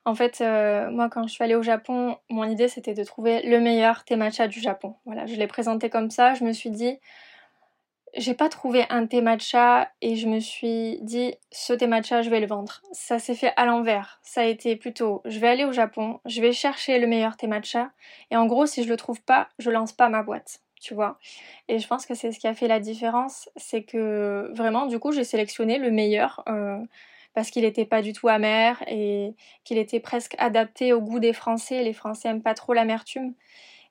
[0.05, 3.41] En fait, euh, moi, quand je suis allée au Japon, mon idée c'était de trouver
[3.43, 4.95] le meilleur thé matcha du Japon.
[5.05, 6.33] Voilà, je l'ai présenté comme ça.
[6.33, 6.97] Je me suis dit,
[8.15, 12.29] j'ai pas trouvé un thé matcha et je me suis dit ce thé matcha je
[12.29, 12.81] vais le vendre.
[12.91, 14.19] Ça s'est fait à l'envers.
[14.23, 17.47] Ça a été plutôt je vais aller au Japon, je vais chercher le meilleur thé
[17.47, 17.91] matcha
[18.31, 21.19] et en gros si je le trouve pas, je lance pas ma boîte, tu vois.
[21.67, 24.99] Et je pense que c'est ce qui a fait la différence, c'est que vraiment du
[24.99, 26.79] coup j'ai sélectionné le meilleur euh,
[27.33, 31.33] parce qu'il était pas du tout amer et qu'il était presque adapté au goût des
[31.33, 31.83] Français.
[31.83, 33.33] Les Français aiment pas trop l'amertume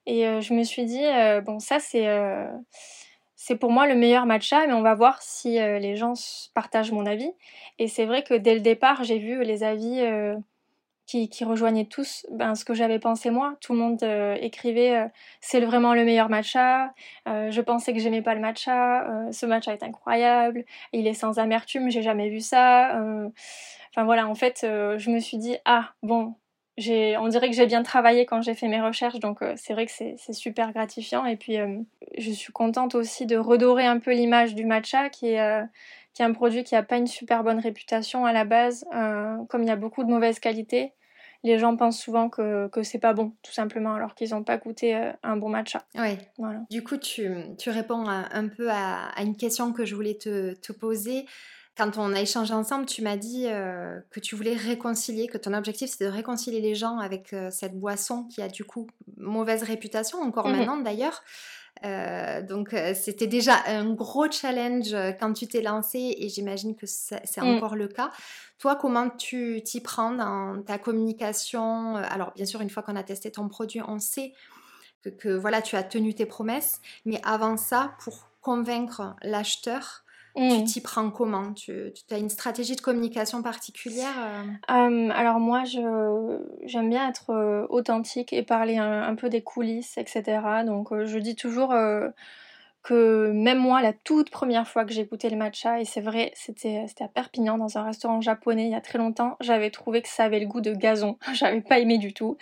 [0.07, 2.07] et euh, je me suis dit euh, bon ça c'est
[3.37, 6.15] c'est pour moi le meilleur matcha, mais on va voir si euh, les gens
[6.55, 7.31] partagent mon avis.
[7.79, 10.35] Et c'est vrai que dès le départ, j'ai vu les avis euh,
[11.07, 13.57] qui, rejoignaient tous ben, ce que j'avais pensé moi.
[13.61, 16.95] Tout le monde euh, écrivait c'est vraiment le meilleur matcha.
[17.27, 19.07] je pensais que j'aimais pas le matcha.
[19.33, 20.65] ce matcha est incroyable.
[20.93, 21.91] Il est sans amertume.
[21.91, 22.99] J'ai jamais vu ça.
[23.91, 26.35] Enfin voilà, en fait, je me suis dit ah bon,
[26.79, 29.87] on dirait que j'ai bien travaillé quand j'ai fait mes recherches, donc euh, c'est vrai
[29.87, 31.25] que c'est super gratifiant.
[31.25, 31.79] Et puis, euh,
[32.19, 35.63] je suis contente aussi de redorer un peu l'image du matcha, qui est, euh,
[36.19, 38.87] un produit qui n'a pas une super bonne réputation à la base.
[38.91, 40.95] comme il y a beaucoup de mauvaise qualité,
[41.45, 44.57] les gens pensent souvent que, que c'est pas bon, tout simplement, alors qu'ils n'ont pas
[44.57, 45.83] goûté un bon matcha.
[45.95, 46.17] Oui.
[46.39, 46.61] Voilà.
[46.71, 50.55] Du coup, tu, tu réponds un, peu à, à, une question que je voulais te,
[50.55, 51.27] te poser
[51.77, 55.53] quand on a échangé ensemble, tu m'as dit euh, que tu voulais réconcilier, que ton
[55.53, 58.87] objectif c'était de réconcilier les gens avec euh, cette boisson qui a du coup
[59.19, 61.23] mauvaise réputation, encore mmh maintenant d'ailleurs.
[61.85, 67.21] Euh, donc c'était déjà un gros challenge quand tu t'es lancé et j'imagine que c'est
[67.37, 67.45] mmh.
[67.45, 68.11] encore le cas.
[68.59, 71.97] Toi, comment tu t'y prends dans ta communication?
[71.97, 74.33] Alors bien sûr, une fois qu'on a testé ton produit, on sait
[75.03, 80.06] que, que voilà, tu as tenu tes promesses, mais avant ça, pour convaincre l'acheteur,
[80.37, 80.65] tu mmh.
[80.65, 81.55] t'y prends comment?
[81.55, 84.15] Tu, as une stratégie de communication particulière
[84.71, 85.09] euh?
[85.11, 90.41] Alors moi, j'aime bien être euh, authentique et parler un, peu des coulisses, etc.
[90.67, 91.75] Donc euh, je dis toujours
[92.83, 96.33] que même moi, la toute première fois que j'ai goûté le matcha, et c'est vrai,
[96.35, 100.09] c'était à Perpignan, dans un restaurant japonais, il y a très longtemps, j'avais trouvé que
[100.09, 101.17] ça avait le goût de gazon.
[101.33, 102.37] J'avais pas aimé du tout.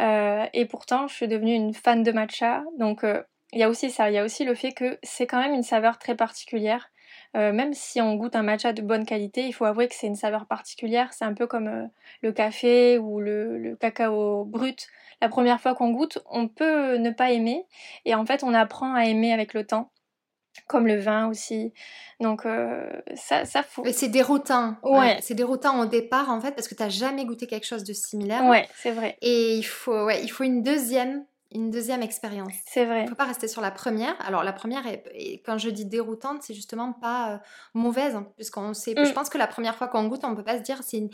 [0.00, 2.64] et pourtant, je suis devenue une fan de matcha.
[2.76, 3.04] Donc
[3.52, 5.54] il y a aussi ça, il y a aussi le fait que c'est quand même
[5.54, 6.90] une saveur très particulière.
[7.36, 10.06] Euh, même si on goûte un matcha de bonne qualité, il faut avouer que c'est
[10.06, 11.12] une saveur particulière.
[11.12, 11.86] C'est un peu comme euh,
[12.22, 14.86] le café ou le, cacao brut.
[15.20, 17.66] La première fois qu'on goûte, on peut ne pas aimer.
[18.04, 19.90] Et en fait, on apprend à aimer avec le temps.
[20.68, 21.74] Comme le vin aussi.
[22.18, 23.84] Donc, euh, ça, ça faut.
[23.92, 24.76] c'est déroutant.
[24.82, 25.18] Ouais.
[25.20, 27.92] C'est déroutant au départ, en fait, parce que tu n'as jamais goûté quelque chose de
[27.92, 28.42] similaire.
[28.46, 29.18] Ouais, c'est vrai.
[29.20, 32.52] Et il faut, ouais, il faut une deuxième une deuxième expérience.
[32.66, 33.00] C'est vrai.
[33.00, 34.14] Il ne faut pas rester sur la première.
[34.26, 37.38] Alors la première, est, quand je dis déroutante, c'est justement pas euh,
[37.74, 38.94] mauvaise, hein, puisqu'on sait.
[38.96, 39.14] Je mm.
[39.14, 41.08] pense que la première fois qu'on goûte, on peut pas se dire c'est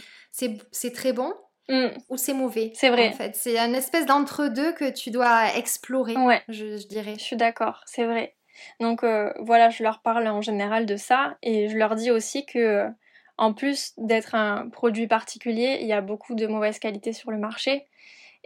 [0.70, 1.34] c'est très bon
[1.68, 1.88] mm.
[2.08, 2.72] ou c'est mauvais.
[2.74, 3.08] C'est vrai.
[3.08, 6.16] En fait, c'est une espèce d'entre-deux que tu dois explorer.
[6.16, 6.42] Ouais.
[6.48, 7.14] Je, dirais.
[7.18, 7.82] Je suis d'accord.
[7.86, 8.34] C'est vrai.
[8.80, 12.46] Donc euh, voilà, je leur parle en général de ça et je leur dis aussi
[12.46, 12.86] que
[13.38, 17.38] en plus d'être un produit particulier, il y a beaucoup de mauvaise qualité sur le
[17.38, 17.86] marché.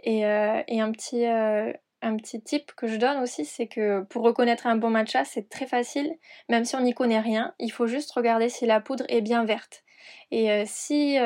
[0.03, 4.01] Et, euh, et un, petit, euh, un petit tip que je donne aussi, c'est que
[4.03, 6.15] pour reconnaître un bon matcha, c'est très facile,
[6.49, 9.45] même si on n'y connaît rien, il faut juste regarder si la poudre est bien
[9.45, 9.83] verte.
[10.31, 11.17] Et euh, si,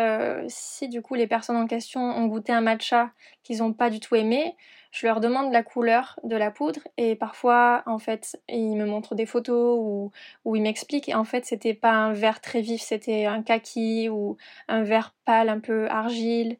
[0.47, 3.11] si du coup les personnes en question ont goûté un matcha
[3.43, 4.55] qu'ils n'ont pas du tout aimé,
[4.91, 9.15] je leur demande la couleur de la poudre et parfois en fait ils me montrent
[9.15, 10.11] des photos ou,
[10.45, 14.09] ou ils m'expliquent et en fait c'était pas un vert très vif, c'était un kaki
[14.09, 16.57] ou un vert pâle un peu argile.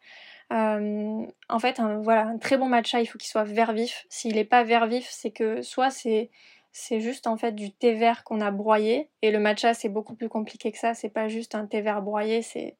[0.52, 4.06] Euh, en fait, un, voilà, un très bon matcha, il faut qu'il soit vert vif.
[4.10, 6.30] S'il n'est pas vert vif, c'est que soit c'est
[6.74, 10.16] c'est juste en fait du thé vert qu'on a broyé et le matcha c'est beaucoup
[10.16, 10.94] plus compliqué que ça.
[10.94, 12.78] C'est pas juste un thé vert broyé, c'est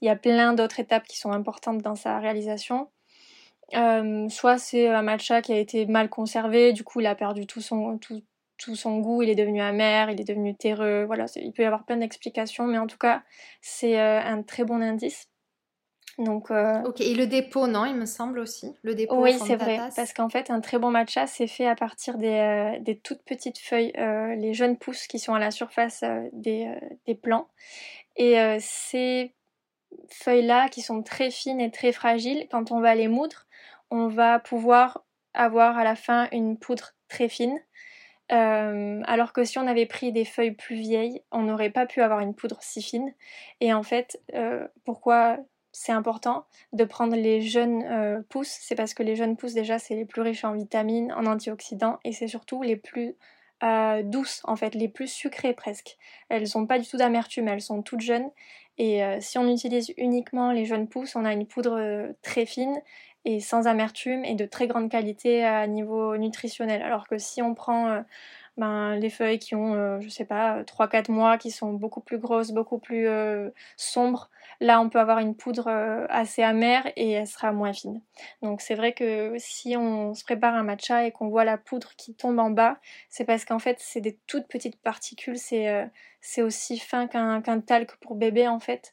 [0.00, 2.90] il y a plein d'autres étapes qui sont importantes dans sa réalisation.
[3.74, 7.46] Euh, soit c'est un matcha qui a été mal conservé, du coup il a perdu
[7.46, 7.98] tout son
[9.00, 11.04] goût, il est devenu amer, il est devenu terreux.
[11.04, 13.22] Voilà, il peut y avoir plein d'explications, mais en tout cas
[13.60, 15.31] c'est euh, un très bon indice.
[16.18, 18.74] Donc, euh, Ok, et le dépôt, non, il me semble aussi.
[18.82, 19.78] Le dépôt Oui, c'est vrai.
[19.96, 23.22] Parce qu'en fait, un très bon matcha, c'est fait à partir des, euh, des toutes
[23.22, 26.70] petites feuilles, euh, les jeunes pousses qui sont à la surface des,
[27.06, 27.48] des, plants.
[28.16, 29.34] Et ces
[30.10, 33.46] feuilles-là, qui sont très fines et très fragiles, quand on va les moudre,
[33.90, 37.58] on va pouvoir avoir à la fin une poudre très fine.
[38.28, 42.20] alors que si on avait pris des feuilles plus vieilles, on n'aurait pas pu avoir
[42.20, 43.14] une poudre si fine.
[43.60, 44.20] Et en fait,
[44.84, 45.38] pourquoi
[45.72, 48.58] c'est important de prendre les jeunes euh, pousses.
[48.60, 51.98] C'est parce que les jeunes pousses, déjà, c'est les plus riches en vitamines, en antioxydants
[52.04, 53.16] et c'est surtout les plus
[53.62, 55.96] euh, douces, en fait, les plus sucrées presque.
[56.28, 58.30] Elles n'ont pas du tout d'amertume, elles sont toutes jeunes.
[58.78, 62.76] Et euh, si on utilise uniquement les jeunes pousses, on a une poudre très fine
[63.24, 66.82] et sans amertume et de très grande qualité à niveau nutritionnel.
[66.82, 68.02] Alors que si on prend
[68.58, 72.18] ben, les feuilles qui ont, euh, je sais pas, 3-4 mois, qui sont beaucoup plus
[72.18, 74.28] grosses, beaucoup plus euh, sombres,
[74.60, 78.02] là on peut avoir une poudre euh, assez amère et elle sera moins fine.
[78.42, 81.92] Donc c'est vrai que si on se prépare un matcha et qu'on voit la poudre
[81.96, 86.78] qui tombe en bas, c'est parce qu'en fait c'est des toutes petites particules, c'est aussi
[86.78, 88.92] fin qu'un talc pour bébé en fait.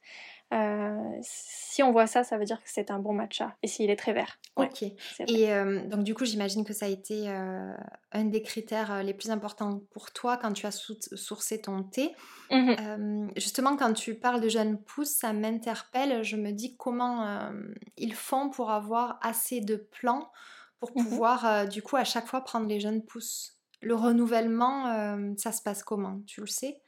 [0.52, 3.56] Euh, si on voit ça, ça veut dire que c'est un bon matcha.
[3.62, 4.40] Et s'il est très vert.
[4.56, 4.84] ok.
[5.28, 7.74] Et euh, donc du coup, j'imagine que ça a été euh,
[8.12, 12.16] un des critères les plus importants pour toi quand tu as sourcé ton thé.
[12.52, 16.24] Mmh justement, quand tu parles de jeunes pousses, ça m'interpelle.
[16.24, 17.52] Je me dis comment
[17.98, 20.32] ils font pour avoir assez de plants
[20.80, 23.60] pour mmh pouvoir du coup à chaque fois prendre les jeunes pousses.
[23.82, 26.22] Le renouvellement, ça se passe comment?
[26.26, 26.82] Tu le sais?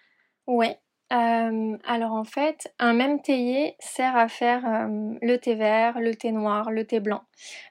[0.47, 0.79] Ouais,
[1.11, 6.15] euh, alors en fait, un même théier sert à faire euh, le thé vert, le
[6.15, 7.23] thé noir, le thé blanc.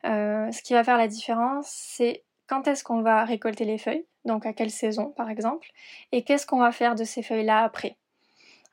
[0.05, 4.07] Euh, ce qui va faire la différence, c'est quand est-ce qu'on va récolter les feuilles,
[4.25, 5.69] donc à quelle saison par exemple,
[6.13, 7.97] et qu'est-ce qu'on va faire de ces feuilles-là après.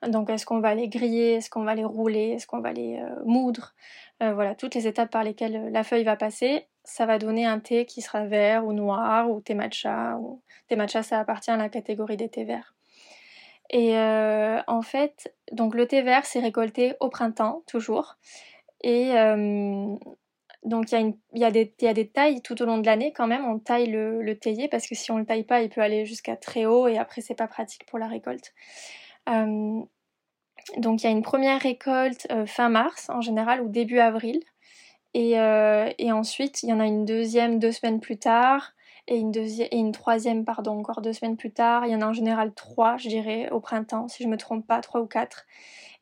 [0.07, 3.01] Donc est-ce qu'on va les griller, est-ce qu'on va les rouler, est-ce qu'on va les
[3.25, 3.73] moudre?
[4.19, 7.85] Voilà, toutes les étapes par lesquelles la feuille va passer, ça va donner un thé
[7.85, 10.17] qui sera vert ou noir ou thé matcha.
[10.17, 10.41] Ou...
[10.67, 12.75] Thé matcha, ça appartient à la catégorie des thés verts.
[13.69, 18.17] Et en fait, donc le thé vert, c'est récolté au printemps, toujours.
[18.81, 19.11] Et
[20.63, 21.51] donc il y, a
[21.93, 23.45] des tailles tout au long de l'année quand même.
[23.45, 26.05] On taille le, le, théier parce que si on le taille pas, il peut aller
[26.05, 28.53] jusqu'à très haut et après c'est pas pratique pour la récolte.
[29.27, 29.89] donc
[30.77, 34.41] il y a une première récolte fin mars en général ou début avril.
[35.13, 38.73] Et, et, ensuite il y en a une deuxième deux semaines plus tard
[39.07, 41.85] et une, et une troisième, pardon, encore deux semaines plus tard.
[41.85, 44.65] Il y en a en général trois, je dirais, au printemps, si je me trompe
[44.67, 45.45] pas, trois ou quatre.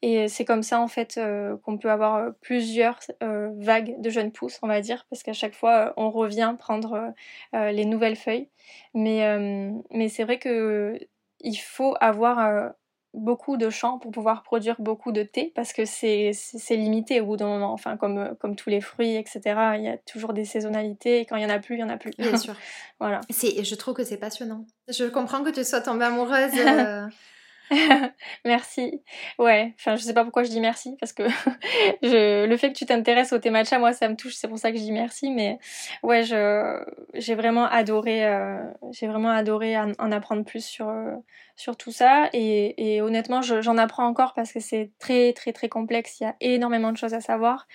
[0.01, 4.09] Et c'est comme ça en fait euh, qu'on peut avoir euh, plusieurs euh, vagues de
[4.09, 7.13] jeunes pousses, on va dire, parce qu'à chaque fois on revient prendre
[7.53, 8.49] les nouvelles feuilles.
[8.93, 10.99] Mais, mais c'est vrai que
[11.39, 12.73] il faut avoir
[13.15, 16.31] beaucoup de champs pour pouvoir produire beaucoup de thé parce que c'est
[16.71, 17.73] limité au bout d'un moment.
[17.73, 19.39] Enfin, comme, comme tous les fruits, etc.
[19.77, 21.83] Il y a toujours des saisonnalités et quand il y en a plus, il y
[21.83, 22.11] en a plus.
[22.17, 22.55] Bien sûr.
[22.99, 23.21] voilà.
[23.29, 24.65] Je trouve que c'est passionnant.
[24.87, 26.51] Je comprends que tu sois tombée amoureuse.
[28.45, 29.01] merci.
[29.39, 31.23] Ouais, enfin, je sais pas pourquoi je dis merci parce que
[32.03, 32.45] je...
[32.45, 34.35] le fait que tu t'intéresses au thé matcha, moi, ça me touche.
[34.35, 35.31] C'est pour ça que je dis merci.
[35.31, 35.57] Mais
[36.03, 38.57] ouais, je j'ai vraiment adoré, euh,
[38.91, 41.15] j'ai vraiment adoré en, apprendre plus sur euh,
[41.55, 42.29] sur tout ça.
[42.33, 46.19] Et, et honnêtement, j'en apprends encore parce que c'est très très très complexe.
[46.19, 47.67] Il y a énormément de choses à savoir.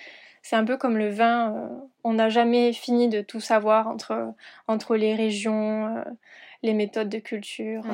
[0.43, 1.55] C'est un peu comme le vin.
[1.55, 1.69] Euh,
[2.05, 4.33] on n'a jamais fini de tout savoir entre
[4.69, 6.05] entre les régions,
[6.63, 7.85] les méthodes de culture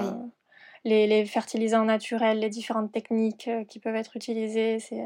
[0.87, 4.79] les, fertilisants naturels, les différentes techniques euh, qui peuvent être utilisées.
[4.79, 5.03] C'est,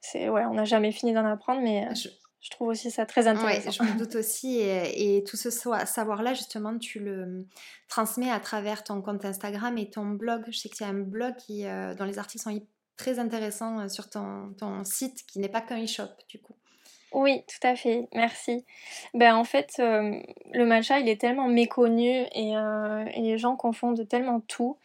[0.00, 2.50] c'est, ouais, on n'a jamais fini d'en apprendre, mais euh, je...
[2.50, 3.70] trouve aussi ça très intéressant.
[3.70, 4.60] je me doute aussi.
[4.60, 7.46] Et, tout ce savoir-là, justement, tu le
[7.88, 10.44] transmets à travers ton compte Instagram et ton blog.
[10.48, 12.62] Je sais qu'il y a un blog qui, euh, dont les articles sont
[12.96, 16.56] très intéressants sur ton, ton site, qui n'est pas qu'un e-shop, du coup.
[17.12, 18.64] Oui, tout à fait, merci.
[19.14, 24.40] Ben, en fait, le matcha, il est tellement méconnu et, et, les gens confondent tellement
[24.40, 24.76] tout.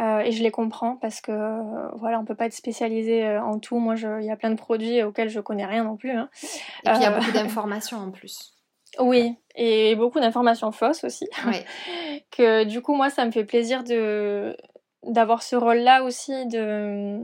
[0.00, 3.42] Euh, et je les comprends parce que euh, voilà, on peut pas être spécialisé euh,
[3.42, 3.78] en tout.
[3.78, 6.12] Moi, il y a plein de produits auxquels je connais rien non plus.
[6.12, 6.28] Hein.
[6.84, 8.54] Et puis il y a beaucoup d'informations en plus.
[9.00, 11.28] Oui, et beaucoup d'informations fausses aussi.
[12.30, 14.56] Que du coup, moi, ça me fait plaisir de
[15.08, 17.20] d'avoir ce rôle-là aussi de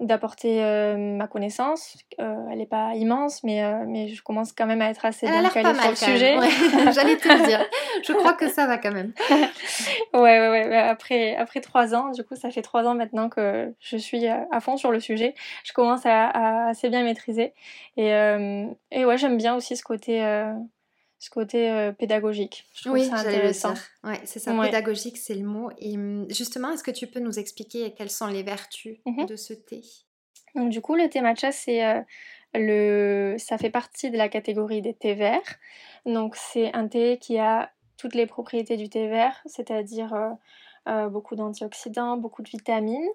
[0.00, 1.98] d'apporter euh, ma connaissance.
[2.20, 5.26] Euh, elle n'est pas immense, mais, euh, mais je commence quand même à être assez
[5.26, 6.36] bien calée sur le sujet.
[6.92, 7.62] J'allais te le dire.
[8.02, 9.12] Je crois que ça va quand même.
[10.14, 10.76] ouais, ouais, ouais.
[10.78, 14.60] Après, après trois ans, du coup, ça fait trois ans maintenant que je suis à
[14.60, 15.34] fond sur le sujet.
[15.64, 17.52] Je commence à, à assez bien maîtriser.
[17.98, 18.08] Et,
[18.90, 20.22] et ouais, j'aime bien aussi ce côté
[21.20, 22.66] ce côté euh, pédagogique.
[22.74, 23.74] Je trouve oui, ça intéressant.
[24.02, 25.70] Ouais, c'est ça, pédagogique, c'est le mot.
[25.78, 29.36] Et hum, justement, est-ce que tu peux nous expliquer quelles sont les vertus mmh de
[29.36, 29.82] ce thé?
[30.54, 32.00] Donc du coup, le thé matcha, c'est euh,
[32.54, 35.58] le, ça fait partie de la catégorie des thés verts.
[36.06, 40.14] Donc c'est un thé qui a toutes les propriétés du thé vert, c'est-à-dire
[40.88, 43.10] euh, beaucoup d'antioxydants, beaucoup de vitamines,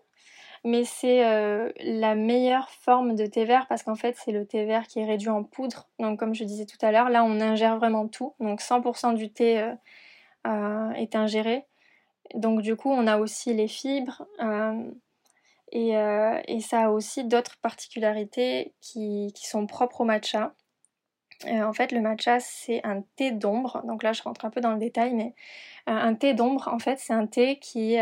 [0.65, 4.65] mais c'est euh, la meilleure forme de thé vert parce qu'en fait c'est le thé
[4.65, 5.88] vert qui est réduit en poudre.
[5.99, 8.34] Donc comme je disais tout à l'heure, là on ingère vraiment tout.
[8.39, 9.75] Donc 100% du thé euh,
[10.47, 11.65] euh, est ingéré.
[12.34, 14.25] Donc du coup on a aussi les fibres
[15.71, 15.91] et,
[16.62, 20.56] ça a aussi d'autres particularités qui, qui, sont propres au matcha.
[21.45, 23.84] en fait le matcha c'est un thé d'ombre.
[23.86, 25.36] Donc là je rentre un peu dans le détail mais
[25.86, 27.99] un thé d'ombre en fait c'est un thé qui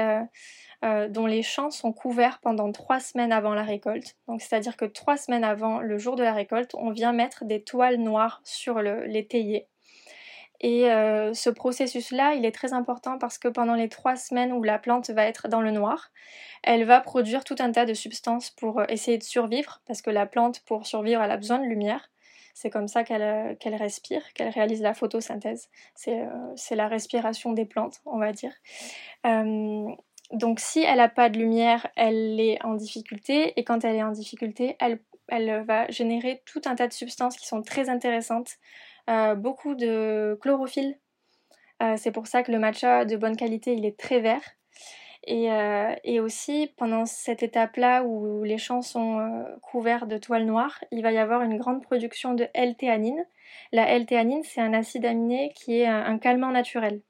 [0.83, 4.17] euh, dont les champs sont couverts pendant trois semaines avant la récolte.
[4.27, 7.63] Donc c'est-à-dire que trois semaines avant le jour de la récolte, on vient mettre des
[7.63, 9.67] toiles noires sur les théiers.
[10.63, 14.63] Et euh, ce processus-là, il est très important parce que pendant les trois semaines où
[14.63, 16.11] la plante va être dans le noir,
[16.63, 20.09] elle va produire tout un tas de substances pour euh, essayer de survivre, parce que
[20.09, 22.09] la plante, pour survivre, elle a besoin de lumière.
[22.53, 25.69] C'est comme ça qu'elle respire, qu'elle réalise la photosynthèse.
[25.95, 28.53] C'est la respiration des plantes, on va dire.
[30.33, 34.03] Donc si elle n'a pas de lumière, elle est en difficulté et quand elle est
[34.03, 34.99] en difficulté, elle,
[35.63, 38.57] va générer tout un tas de substances qui sont très intéressantes,
[39.09, 40.97] euh, beaucoup de chlorophylle.
[41.83, 44.41] Euh, c'est pour ça que le matcha de bonne qualité, il est très vert.
[45.25, 45.93] Et, euh,
[46.23, 51.17] aussi, pendant cette étape-là où les champs sont couverts de toile noire, il va y
[51.19, 53.23] avoir une grande production de L-théanine.
[53.71, 57.01] La L-théanine, c'est un acide aminé qui est un calmant naturel.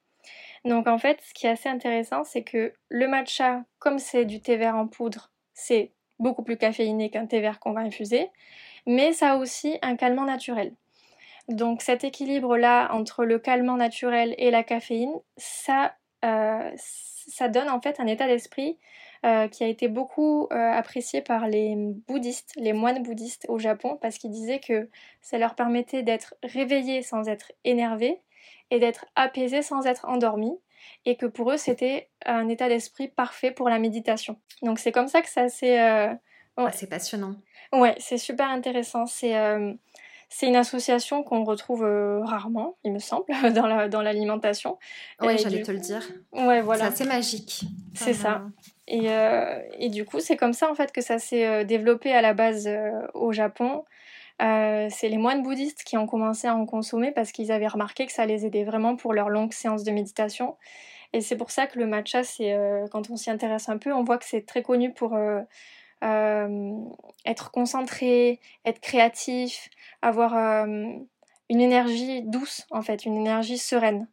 [0.66, 4.42] Donc en fait, ce qui est assez intéressant, c'est que le matcha, comme c'est du
[4.42, 8.30] thé vert en poudre, c'est beaucoup plus caféiné qu'un thé vert qu'on va infuser,
[8.86, 10.74] mais ça a aussi un calmant naturel.
[11.50, 17.82] Donc cet équilibre-là entre le calmant naturel et la caféine, ça, euh, ça donne en
[17.82, 18.78] fait un état d'esprit
[19.52, 21.76] qui a été beaucoup apprécié par les
[22.08, 24.90] bouddhistes, les moines bouddhistes au Japon, parce qu'ils disaient que
[25.22, 28.20] ça leur permettait d'être réveillés sans être énervés
[28.70, 30.58] et d'être apaisés sans être endormis
[31.06, 34.38] et que pour eux c'était un état d'esprit parfait pour la méditation.
[34.62, 35.82] Donc c'est comme ça que ça s'est...
[35.82, 36.14] Euh,
[36.58, 37.36] ah, c'est passionnant.
[37.72, 39.06] Ouais, c'est super intéressant.
[39.06, 39.74] C'est euh,
[40.30, 44.78] c'est une association qu'on retrouve euh, rarement, il me semble, dans la dans l'alimentation.
[45.20, 46.04] Ouais, j'allais te le dire.
[46.32, 46.86] Ouais, voilà.
[46.86, 47.64] C'est assez magique.
[47.96, 48.44] C'est ça.
[48.88, 49.08] Et,
[49.80, 52.70] et, du coup, c'est comme ça en fait que ça s'est développé à la base
[53.14, 53.86] au Japon.
[54.42, 58.06] Euh, c'est les moines bouddhistes qui ont commencé à en consommer parce qu'ils avaient remarqué
[58.06, 60.58] que ça les aidait vraiment pour leurs longues séances de méditation.
[61.14, 63.94] Et c'est pour ça que le matcha, c'est euh, quand on s'y intéresse un peu,
[63.94, 65.42] on voit que c'est très connu pour euh,
[67.26, 69.70] être concentré, être créatif,
[70.02, 71.08] avoir une
[71.50, 74.08] énergie douce en fait, une énergie sereine.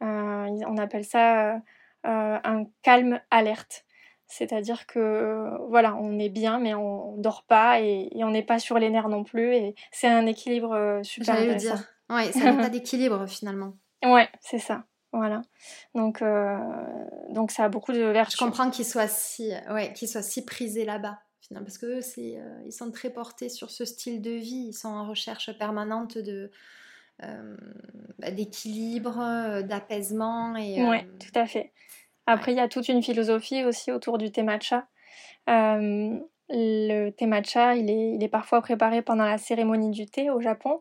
[0.00, 1.62] on appelle ça
[2.04, 3.84] un calme alerte.
[4.30, 8.78] C'est-à-dire que voilà, on est bien, mais on, dort pas et, on n'est pas sur
[8.78, 9.54] les nerfs non plus.
[9.54, 11.84] Et c'est un équilibre euh, super le dire.
[12.08, 13.76] Ouais, c'est un état d'équilibre finalement.
[14.04, 14.84] Ouais, c'est ça.
[15.12, 15.42] Voilà.
[15.96, 16.56] Donc, euh,
[17.30, 18.38] donc ça a beaucoup de vertus.
[18.38, 21.18] Je comprends qu'ils soient si, ouais, qu'ils soient si prisés là-bas.
[21.40, 24.66] Finalement, parce que c'est, euh, ils sont très portés sur ce style de vie.
[24.68, 26.52] Ils sont en recherche permanente de
[28.18, 30.82] bah, d'équilibre, d'apaisement et.
[30.84, 31.72] Ouais, tout à fait.
[32.30, 34.86] Après, il y a toute une philosophie aussi autour du thé matcha.
[35.48, 36.16] Euh,
[36.48, 40.40] le thé matcha, il est, il est, parfois préparé pendant la cérémonie du thé au
[40.40, 40.80] Japon.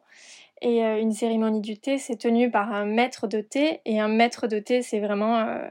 [0.62, 3.82] Et euh, une cérémonie du thé, c'est tenu par un maître de thé.
[3.86, 5.68] Et un maître de thé, c'est vraiment euh,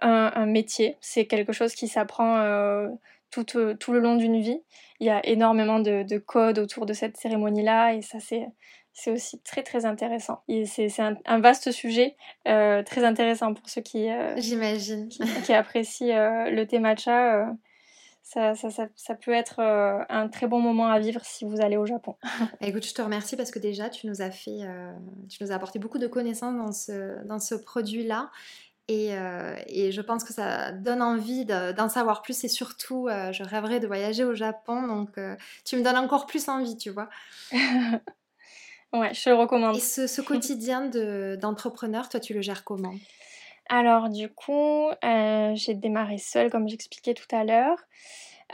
[0.00, 0.96] un, métier.
[1.00, 2.88] C'est quelque chose qui s'apprend
[3.32, 4.60] tout, tout, le long d'une vie.
[5.00, 7.94] Il y a énormément de, de codes autour de cette cérémonie-là.
[7.94, 8.46] Et ça, c'est
[8.92, 10.42] c'est aussi très très intéressant.
[10.66, 12.16] C'est un, vaste sujet,
[12.46, 15.08] euh, très intéressant pour ceux qui, euh, J'imagine.
[15.44, 17.54] qui, apprécient euh, le thé matcha.
[18.22, 21.76] Ça, ça, ça, ça, peut être un très bon moment à vivre si vous allez
[21.76, 22.16] au Japon.
[22.60, 24.60] Bah, écoute, je te remercie parce que déjà tu nous as fait,
[25.28, 28.30] tu nous as apporté beaucoup de connaissances dans ce, dans ce produit-là.
[28.88, 29.12] Et,
[29.68, 33.86] et, je pense que ça donne envie d'en savoir plus et surtout, je rêverais de
[33.86, 34.86] voyager au Japon.
[34.86, 35.18] Donc,
[35.64, 37.08] tu me donnes encore plus envie, tu vois.
[38.92, 39.76] Ouais, je le recommande.
[39.76, 40.86] Et ce, quotidien
[41.36, 42.94] d'entrepreneur, toi, tu le gères comment?
[43.68, 47.78] Alors, du coup, euh, j'ai démarré seule, comme j'expliquais tout à l'heure.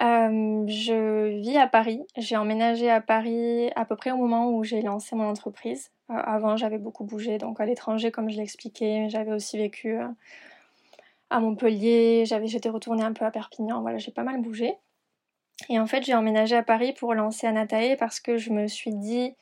[0.01, 2.07] Euh, je vis à Paris.
[2.17, 5.91] J'ai emménagé à Paris à peu près au moment où j'ai lancé mon entreprise.
[6.11, 9.09] Euh, avant, j'avais beaucoup bougé, donc à l'étranger, comme je l'ai expliqué.
[9.09, 9.99] J'avais aussi vécu
[11.31, 12.25] à Montpellier.
[12.27, 13.81] J'étais retournée un peu à Perpignan.
[13.83, 14.75] Voilà, j'ai pas mal bougé.
[15.69, 18.95] Et en fait, j'ai emménagé à Paris pour lancer Anatae parce que je me suis
[18.95, 19.35] dit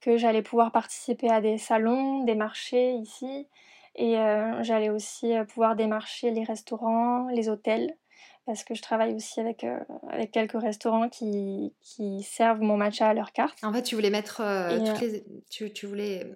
[0.00, 3.48] que j'allais pouvoir participer à des salons, des marchés ici,
[3.96, 7.96] et euh, j'allais aussi euh, pouvoir démarcher les restaurants, les hôtels,
[8.46, 9.78] parce que je travaille aussi avec, euh,
[10.08, 13.58] avec quelques restaurants qui, qui, servent mon matcha à leur carte.
[13.62, 14.42] En fait, tu voulais mettre
[14.76, 15.24] toutes les...
[15.50, 16.26] tu, tu, voulais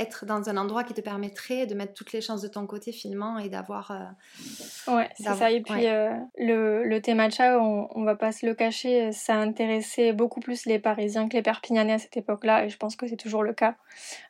[0.00, 2.92] être dans un endroit qui te permettrait de mettre toutes les chances de ton côté
[2.92, 3.90] finalement et d'avoir.
[3.90, 5.50] Euh, ouais, c'est ça.
[5.50, 9.34] Et puis euh, le, le thé matcha, on, on, va pas se le cacher, ça
[9.34, 13.06] intéressait beaucoup plus les Parisiens que les Perpignanais à cette époque-là, et je pense que
[13.06, 13.76] c'est toujours le cas.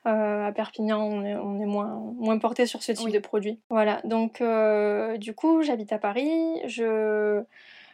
[0.06, 3.60] Euh, à Perpignan, on est, on est moins, moins porté sur ce type de produit.
[3.70, 4.42] Voilà, donc
[5.18, 6.30] du coup, j'habite à Paris,
[6.66, 7.42] je,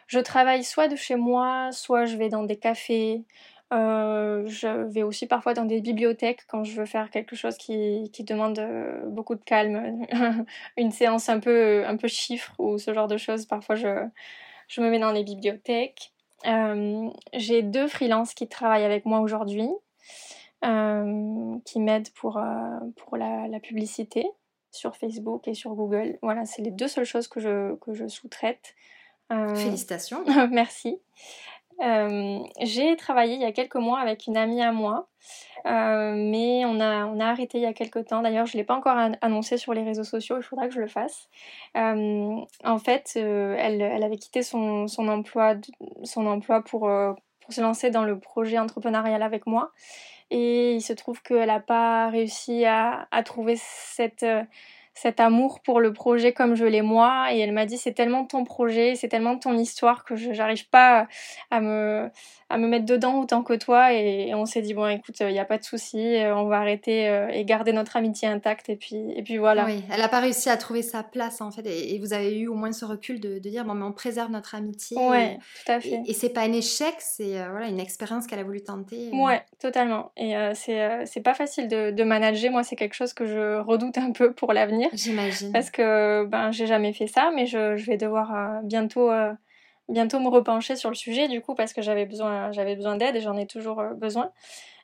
[0.07, 3.23] je travaille soit de chez moi, soit je vais dans des cafés.
[3.73, 8.09] Euh, je vais aussi parfois dans des bibliothèques quand je veux faire quelque chose qui,
[8.13, 10.05] qui demande euh, beaucoup de calme,
[10.77, 13.45] une séance un peu, un peu chiffre ou ce genre de choses.
[13.45, 14.07] Parfois, je,
[14.69, 16.13] je me mets dans les bibliothèques.
[16.45, 19.69] Euh, j'ai deux freelances qui travaillent avec moi aujourd'hui,
[20.61, 22.41] qui m'aident pour,
[22.95, 24.27] pour la, la, publicité
[24.71, 26.17] sur Facebook et sur Google.
[26.21, 28.75] Voilà, c'est les deux seules choses que je, que je sous-traite.
[29.29, 30.23] Félicitations.
[30.51, 30.99] Merci.
[31.81, 35.07] Euh, j'ai travaillé il y a quelques mois avec une amie à moi,
[35.65, 38.21] euh, mais on a, on a arrêté il y a quelques temps.
[38.21, 40.79] D'ailleurs, je ne l'ai pas encore annoncé sur les réseaux sociaux, il faudra que je
[40.79, 41.29] le fasse.
[41.75, 45.55] Euh, en fait, elle, elle, avait quitté son, son, emploi,
[46.03, 46.89] son emploi pour,
[47.41, 49.71] pour se lancer dans le projet entrepreneurial avec moi.
[50.29, 54.25] Et il se trouve qu'elle n'a pas réussi à, à trouver cette
[54.97, 57.27] cet amour pour le projet comme je l'ai moi.
[57.31, 60.67] Et elle m'a dit c'est tellement ton projet, c'est tellement ton histoire que je j'arrive
[60.69, 61.07] pas
[61.51, 62.09] à me
[62.49, 63.93] à me mettre dedans autant que toi.
[63.93, 66.57] Et, on s'est dit bon écoute il n'y a pas de souci euh, on va
[66.57, 68.69] arrêter euh, et garder notre amitié intacte.
[68.69, 69.65] Et puis et puis voilà.
[69.65, 71.65] Oui elle n'a pas réussi à trouver sa place en fait.
[71.67, 74.55] Et, vous avez eu au moins ce recul de, dire bon mais on préserve notre
[74.55, 74.97] amitié.
[74.97, 76.01] Ouais tout à fait.
[76.05, 79.09] et, c'est pas un échec c'est euh, voilà une expérience qu'elle a voulu tenter.
[79.13, 80.11] Ouais totalement.
[80.17, 82.51] Et c'est c'est pas facile de, de manager.
[82.51, 86.51] Moi c'est quelque chose que je redoute un peu pour l'avenir j'imagine parce que ben
[86.51, 89.09] j'ai jamais fait ça mais je, je vais devoir bientôt
[89.89, 93.15] bientôt me repencher sur le sujet du coup parce que j'avais besoin, j'avais besoin d'aide
[93.15, 94.31] et j'en ai toujours besoin.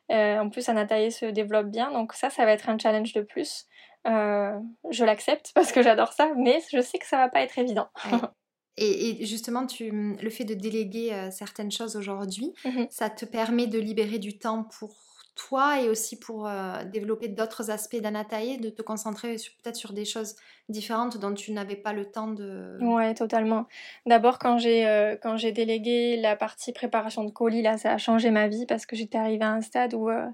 [0.10, 3.68] en plus, Anataï se développe bien, donc ça, ça va être un challenge de plus.
[4.06, 7.90] je l'accepte parce que j'adore ça, mais je sais que ça va pas être évident.
[8.78, 13.78] Et, justement, tu, le fait de déléguer certaines choses aujourd'hui, mmh ça te permet de
[13.78, 14.96] libérer du temps pour
[15.36, 20.06] toi et aussi pour euh, développer d'autres aspects d'Anatae, de te concentrer peut-être sur des
[20.06, 20.36] choses
[20.70, 22.78] différentes dont tu n'avais pas le temps de...
[22.82, 23.66] Ouais, totalement.
[24.06, 27.98] D'abord, quand j'ai euh, quand j'ai délégué la partie préparation de colis, là, ça a
[27.98, 30.28] changé ma vie parce que j'étais arrivée à un stade où, euh,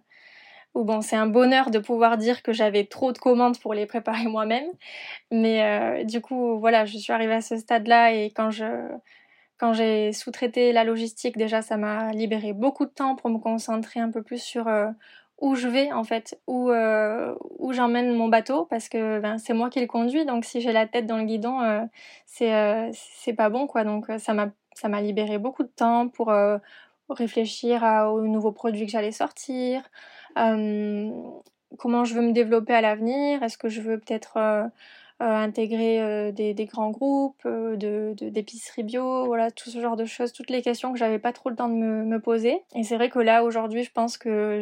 [0.74, 3.86] où bon, c'est un bonheur de pouvoir dire que j'avais trop de commandes pour les
[3.86, 4.68] préparer moi-même.
[5.32, 8.66] Mais du coup, voilà, je suis arrivée à ce stade-là et quand je
[9.60, 14.00] quand j'ai sous-traité la logistique, déjà, ça m'a libéré beaucoup de temps pour me concentrer
[14.00, 14.88] un peu plus sur euh,
[15.40, 19.54] où je vais, en fait, où, euh, où j'emmène mon bateau, parce que ben, c'est
[19.54, 21.82] moi qui le conduis, donc si j'ai la tête dans le guidon, euh,
[22.26, 23.84] c'est, pas bon, quoi.
[23.84, 26.32] Donc ça m'a, libéré beaucoup de temps pour
[27.10, 27.84] réfléchir
[28.14, 29.84] aux nouveaux produits que j'allais sortir,
[30.36, 34.72] comment je veux me développer à l'avenir, est-ce que je veux peut-être
[35.20, 40.32] intégrer euh, des, grands groupes, euh, de, d'épicerie bio, voilà, tout ce genre de choses,
[40.32, 42.62] toutes les questions que j'avais pas trop le temps de me, poser.
[42.76, 44.60] Et c'est vrai que là, aujourd'hui, je pense que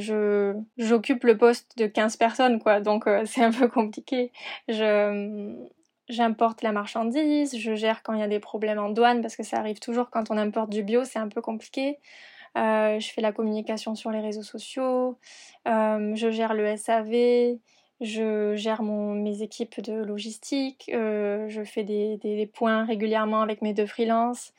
[0.78, 4.32] j'occupe le poste de 15 personnes, quoi, donc c'est un peu compliqué.
[4.68, 5.54] Je,
[6.10, 9.44] j'importe la marchandise, je gère quand il y a des problèmes en douane, parce que
[9.44, 12.00] ça arrive toujours quand on importe du bio, c'est un peu compliqué.
[12.56, 15.18] je fais la communication sur les réseaux sociaux,
[15.66, 17.58] je gère le SAV,
[18.02, 23.62] je gère mon, mes équipes de logistique, euh, je fais des, des, points régulièrement avec
[23.62, 24.54] mes deux freelances,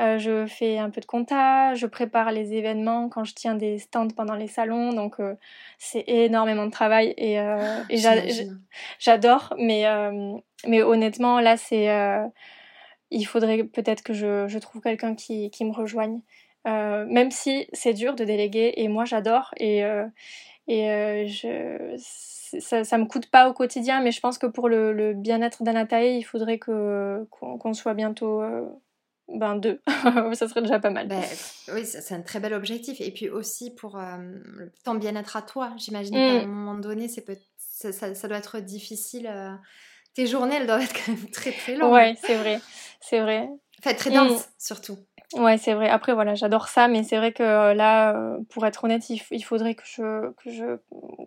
[0.00, 3.78] euh, je fais un peu de compta, je prépare les événements quand je tiens des
[3.78, 5.34] stands pendant les salons, donc euh,
[5.78, 7.96] c'est énormément de travail et, et
[8.98, 9.84] j'adore, mais,
[10.66, 11.88] mais honnêtement là c'est
[13.12, 16.20] il faudrait peut-être que je, je trouve quelqu'un qui, qui me rejoigne.
[16.64, 19.82] même si c'est dur de déléguer et moi j'adore et,
[20.66, 21.96] et je,
[22.58, 26.16] ça, ça me coûte pas au quotidien, mais je pense que pour le, bien-être d'Anatae,
[26.16, 28.66] il faudrait que qu'on soit bientôt euh,
[29.28, 29.80] ben deux.
[30.34, 31.06] ça serait déjà pas mal.
[31.08, 31.22] Ben,
[31.72, 33.00] oui, c'est un très bel objectif.
[33.00, 34.16] Et puis aussi pour euh,
[34.84, 36.50] ton bien-être à toi, j'imagine qu'à un mm.
[36.50, 37.24] moment donné, c'est
[37.56, 39.26] ça, ça, doit être difficile.
[39.26, 39.54] Euh,
[40.14, 41.92] tes journées, elles doivent être quand même très très longues.
[41.92, 42.60] Ouais, c'est vrai,
[43.00, 43.48] c'est vrai.
[43.78, 44.50] Enfin, très dense mm.
[44.58, 44.98] surtout.
[45.34, 45.88] Ouais, c'est vrai.
[45.88, 49.44] Après, voilà, j'adore ça, mais c'est vrai que euh, là, euh, pour être honnête, il,
[49.44, 50.78] faudrait que je que je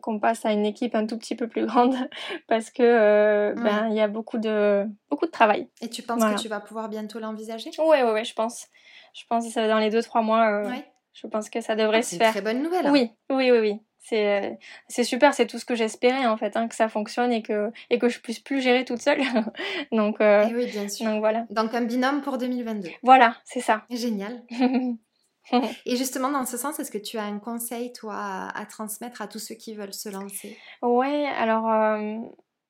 [0.02, 1.96] qu'on passe à une équipe un tout petit peu plus grande
[2.48, 5.70] parce que euh, ben il y a beaucoup de beaucoup de travail.
[5.82, 7.70] Et tu penses que tu vas pouvoir bientôt l'envisager?
[7.80, 8.68] Ouais, ouais, ouais, je pense.
[9.14, 10.64] Je pense que ça dans les deux trois mois.
[10.64, 10.86] Ouais.
[11.14, 12.34] Je pense que ça devrait ah, se faire.
[12.34, 12.88] C'est une très bonne nouvelle.
[12.88, 12.92] Hein.
[12.92, 13.80] Oui, oui, oui, oui.
[14.04, 14.50] C'est, euh,
[14.90, 17.72] c'est super, c'est tout ce que j'espérais en fait, hein, que ça fonctionne et que,
[17.90, 19.22] et que je puisse plus gérer toute seule.
[19.94, 21.06] donc, euh, oui, bien sûr.
[21.06, 21.46] Donc voilà.
[21.52, 22.90] Donc un binôme pour 2022.
[23.02, 23.86] Voilà, c'est ça.
[23.90, 24.44] Génial.
[25.86, 29.28] et justement, dans ce sens, est-ce que tu as un conseil, toi, à, transmettre à
[29.28, 30.58] tous ceux qui veulent se lancer?
[30.82, 32.18] Ouais, alors euh,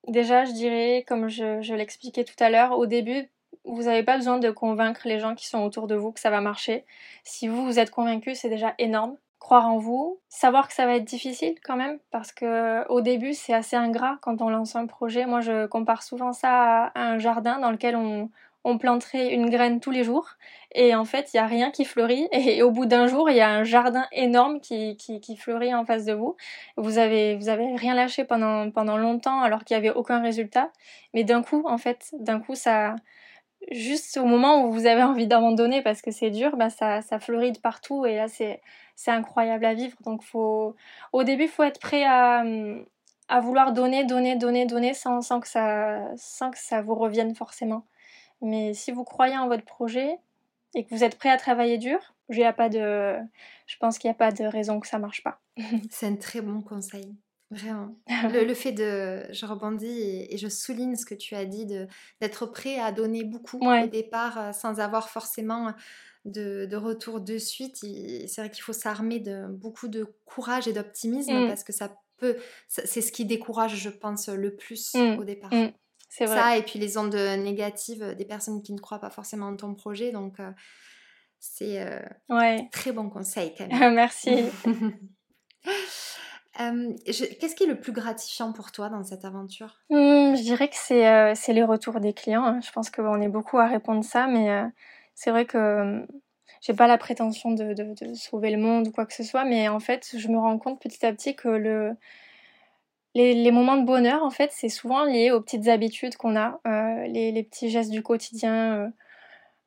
[0.07, 3.27] déjà, je dirais, comme je, je l'expliquais tout à l'heure, au début,
[3.65, 6.29] vous n'avez pas besoin de convaincre les gens qui sont autour de vous que ça
[6.29, 6.86] va marcher.
[7.23, 10.95] Si vous, vous êtes convaincu, c'est déjà énorme croire en vous, savoir que ça va
[10.95, 14.87] être difficile quand même, parce que au début c'est assez ingrat quand on lance un
[14.87, 15.25] projet.
[15.25, 18.29] Moi je compare souvent ça à un jardin dans lequel on,
[18.79, 20.29] planterait une graine tous les jours
[20.71, 23.35] et en fait il n'y a rien qui fleurit et au bout d'un jour il
[23.35, 26.37] y a un jardin énorme qui, qui, fleurit en face de vous.
[26.77, 30.69] Vous avez, vous avez rien lâché pendant, pendant longtemps alors qu'il n'y avait aucun résultat
[31.13, 32.95] mais d'un coup en fait d'un coup ça
[33.72, 37.20] juste au moment où vous avez envie d'abandonner parce que c'est dur, bah ça, ça
[37.20, 38.61] fleurit de partout et là c'est,
[38.95, 39.97] c'est incroyable à vivre.
[40.05, 40.76] Donc faut,
[41.11, 42.43] au début, il faut être prêt à,
[43.28, 47.36] à vouloir donner, donner, donner, donner sans, sans, que ça, sans que ça vous revienne
[47.36, 47.86] forcément.
[48.41, 50.18] Mais si vous croyez en votre projet
[50.76, 53.18] et que vous êtes prêt à travailler dur, a pas de,
[53.68, 55.39] je pense qu'il n'y a pas de raison que ça marche pas.
[55.89, 57.16] c'est un très bon conseil.
[57.51, 57.95] Vraiment.
[58.31, 61.67] Le, fait de, je rebondis et, je souligne ce que tu as dit,
[62.21, 65.73] d'être prêt à donner beaucoup au départ euh, sans avoir forcément
[66.25, 67.77] de, de retour de suite.
[67.77, 71.47] C'est vrai qu'il faut s'armer de beaucoup de courage et d'optimisme mmh.
[71.47, 72.37] parce que ça peut,
[72.67, 75.19] c'est ce qui décourage, je pense, le plus mmh.
[75.19, 75.53] au départ.
[75.53, 75.71] Mmh.
[76.15, 76.35] C'est vrai.
[76.35, 79.73] Ça et puis les ondes négatives des personnes qui ne croient pas forcément en ton
[79.73, 80.11] projet.
[80.11, 80.51] Donc, euh,
[81.39, 82.69] c'est euh, ouais.
[82.71, 83.95] très bon conseil quand même.
[83.95, 84.29] Merci.
[86.56, 89.82] Qu'est-ce qui est le plus gratifiant pour toi dans cette aventure?
[89.89, 92.43] Mmh, Je dirais que c'est euh, les retours des clients.
[92.43, 92.60] Hein.
[92.62, 94.68] Je pense qu'on est beaucoup à répondre ça, mais euh,
[95.16, 96.06] c'est vrai que
[96.62, 97.76] j'ai pas la prétention de,
[98.14, 100.80] sauver le monde ou quoi que ce soit, mais en fait, je me rends compte
[100.80, 101.95] petit à petit que le,
[103.16, 107.08] les, moments de bonheur, en fait, c'est souvent lié aux petites habitudes qu'on a, euh,
[107.08, 108.93] les, petits gestes du quotidien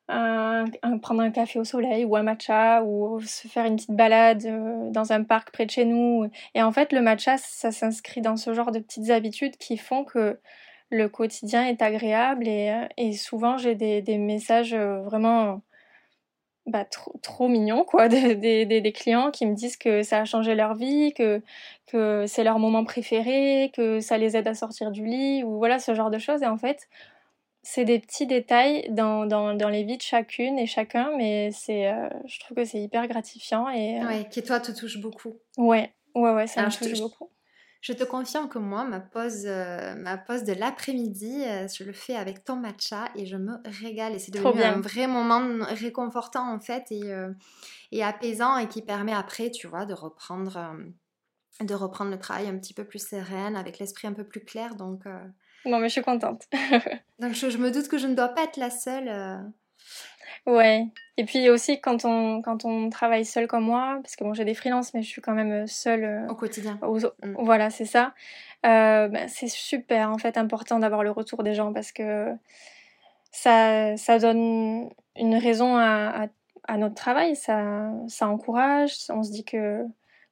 [0.07, 4.89] prendre un café au soleil ou un matcha ou se faire une petite balade euh,
[4.91, 6.29] dans un parc près de chez nous.
[6.55, 10.03] Et en fait, le matcha, ça s'inscrit dans ce genre de petites habitudes qui font
[10.03, 10.39] que
[10.89, 15.61] le quotidien est agréable et, euh, souvent j'ai des, messages euh, vraiment
[16.65, 20.25] bah, trop, trop mignons quoi des, des, des, clients qui me disent que ça a
[20.25, 21.41] changé leur vie que,
[21.87, 25.79] que c'est leur moment préféré que ça les aide à sortir du lit ou voilà
[25.79, 26.87] ce genre de choses et en fait
[27.69, 31.91] c'est des petits détails dans, dans, dans, les vies de chacune et chacun, mais c'est,
[31.91, 33.67] euh, je trouve que c'est hyper gratifiant.
[33.67, 35.37] Et, euh, Ouais, qui toi te touche beaucoup.
[35.57, 37.29] Ouais, ouais, ouais, ça me touche beaucoup.
[37.81, 42.15] Je te confirme que moi, ma pause, euh, ma pause de l'après-midi, je le fais
[42.15, 44.15] avec ton matcha et je me régale.
[44.15, 47.11] Et c'est devenu un vrai moment réconfortant en fait et,
[47.91, 50.73] et apaisant et qui permet après, tu vois, de reprendre,
[51.59, 54.75] de reprendre le travail un petit peu plus sereine, avec l'esprit un peu plus clair.
[54.75, 55.03] Donc,
[55.67, 56.47] non, mais je suis contente.
[57.19, 59.07] Donc je, me doute que je ne dois pas être la seule.
[59.07, 59.37] Euh.
[60.45, 60.85] Ouais.
[61.17, 64.45] Et puis aussi quand on, quand on travaille seul comme moi, parce que bon j'ai
[64.45, 66.03] des freelances mais je suis quand même euh, seule.
[66.03, 66.79] Euh, Au quotidien.
[66.81, 67.35] Mm.
[67.39, 68.13] Voilà, c'est ça.
[68.63, 72.33] Ben, c'est super en fait important d'avoir le retour des gens parce que
[73.31, 76.27] ça, ça donne une raison à, à,
[76.67, 79.85] à notre travail, ça, ça encourage, on se dit que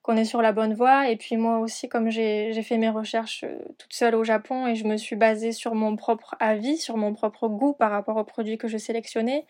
[0.06, 1.10] qu'on est sur la bonne voie.
[1.10, 4.76] Et puis moi aussi, comme j'ai fait mes recherches euh, toute seule au Japon et
[4.76, 8.24] je me suis basée sur mon propre avis, sur mon propre goût par rapport aux
[8.24, 9.47] produits que je sélectionnais.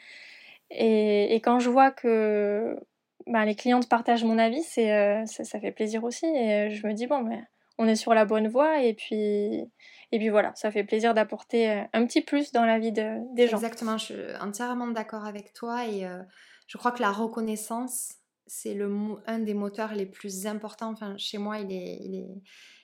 [0.71, 2.79] Et, et quand je vois que
[3.27, 6.25] bah, les clientes partagent mon avis, c'est euh, ça, fait plaisir aussi.
[6.25, 7.43] Et je me dis, bon, mais
[7.77, 8.81] on est sur la bonne voie.
[8.81, 9.69] Et puis,
[10.13, 13.17] et puis voilà, ça fait plaisir d'apporter euh, un petit plus dans la vie de,
[13.35, 13.57] des gens.
[13.57, 15.85] Exactement, je suis entièrement d'accord avec toi.
[15.85, 16.07] Et
[16.67, 18.13] je crois que la reconnaissance,
[18.47, 18.91] c'est le,
[19.25, 20.91] un des moteurs les plus importants.
[20.91, 22.41] Enfin, chez moi, il est, il est,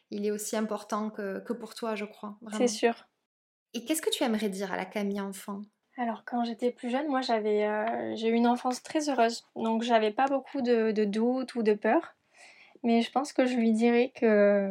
[0.09, 2.37] il est aussi important que, que pour toi, je crois.
[2.57, 3.07] C'est sûr.
[3.73, 5.61] Et qu'est-ce que tu aimerais dire à la Camille enfant?
[5.97, 9.83] Alors quand j'étais plus jeune, moi j'avais euh, j'ai eu une enfance très heureuse, donc
[9.83, 12.15] j'avais pas beaucoup de, de doutes ou de peur.
[12.83, 14.69] Mais je pense que je lui dirais que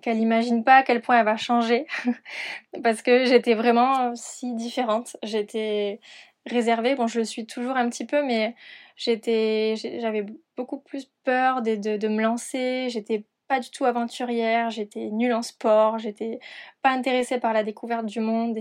[0.00, 1.86] qu'elle imagine pas à quel point elle va changer,
[2.82, 5.16] parce que j'étais vraiment si différente.
[5.22, 6.00] J'étais
[6.46, 8.54] réservée, bon je le suis toujours un petit peu, mais
[9.00, 10.26] J'étais, j'avais
[10.58, 12.88] beaucoup plus peur de, de, me lancer.
[12.90, 14.68] J'étais pas du tout aventurière.
[14.68, 15.98] J'étais nulle en sport.
[15.98, 16.38] J'étais
[16.82, 18.58] pas intéressée par la découverte du monde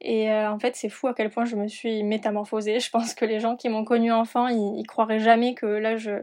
[0.00, 2.80] et euh, en fait, c'est fou à quel point je me suis métamorphosée.
[2.80, 6.22] Je pense que les gens qui m'ont connue enfant, ils, croiraient jamais que là, je,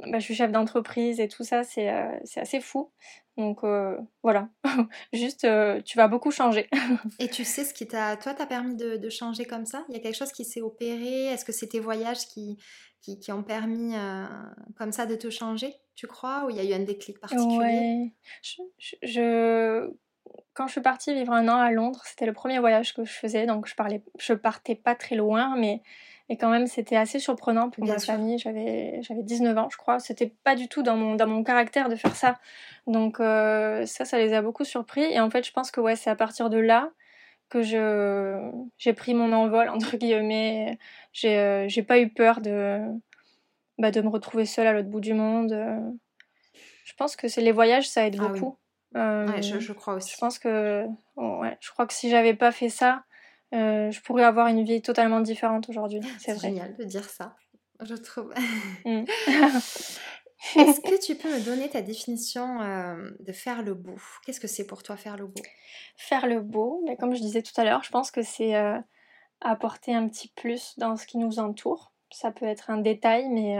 [0.00, 1.64] bah, je suis chef d'entreprise et tout ça.
[1.64, 2.90] C'est euh, assez fou.
[3.38, 4.48] Donc euh, voilà,
[5.12, 6.68] juste euh, tu vas beaucoup changer.
[7.20, 9.84] et tu sais ce qui t'a, toi, t'a permis de, changer comme ça?
[9.88, 11.26] Il y a quelque chose qui s'est opéré?
[11.26, 12.58] Est-ce que c'est tes voyages qui,
[13.00, 14.26] qui, ont permis euh,
[14.76, 16.46] comme ça de te changer, tu crois?
[16.46, 18.12] Ou il y a eu un déclic particulier?
[18.42, 19.88] Je,
[20.54, 23.12] Quand je suis partie vivre un an à Londres, c'était le premier voyage que je
[23.12, 25.80] faisais, donc je parlais, je partais pas très loin, mais
[26.30, 28.38] et quand même, c'était assez surprenant pour ma famille.
[28.38, 29.98] J'avais, j'avais 19 ans, je crois.
[29.98, 32.38] C'était pas du tout dans mon, dans mon caractère de faire ça.
[32.86, 35.04] Donc, euh, ça, ça les a beaucoup surpris.
[35.04, 36.90] Et en fait, je pense que ouais, c'est à partir de là
[37.48, 40.78] que je, j'ai pris mon envol, entre guillemets.
[41.14, 42.78] J'ai, euh, j'ai pas eu peur de,
[43.78, 45.56] bah, de me retrouver seule à l'autre bout du monde.
[46.84, 48.58] Je pense que c'est les voyages, ça aide ah beaucoup.
[48.94, 50.12] ouais, je, je, crois aussi.
[50.12, 50.84] Je pense que,
[51.16, 53.04] ouais, je crois que si j'avais pas fait ça,
[53.54, 56.00] euh, je pourrais avoir une vie totalement différente aujourd'hui.
[56.18, 56.48] C'est vrai.
[56.48, 57.36] génial de dire ça,
[57.80, 58.32] je trouve.
[58.84, 59.04] Mm.
[60.56, 63.96] Est-ce que tu peux me donner ta définition euh, de faire le beau?
[64.24, 65.42] Qu'est-ce que c'est pour toi faire le beau?
[65.96, 68.78] Faire le beau, mais comme je disais tout à l'heure, je pense que c'est euh,
[69.40, 71.92] apporter un petit plus dans ce qui nous entoure.
[72.12, 73.58] Ça peut être un détail, mais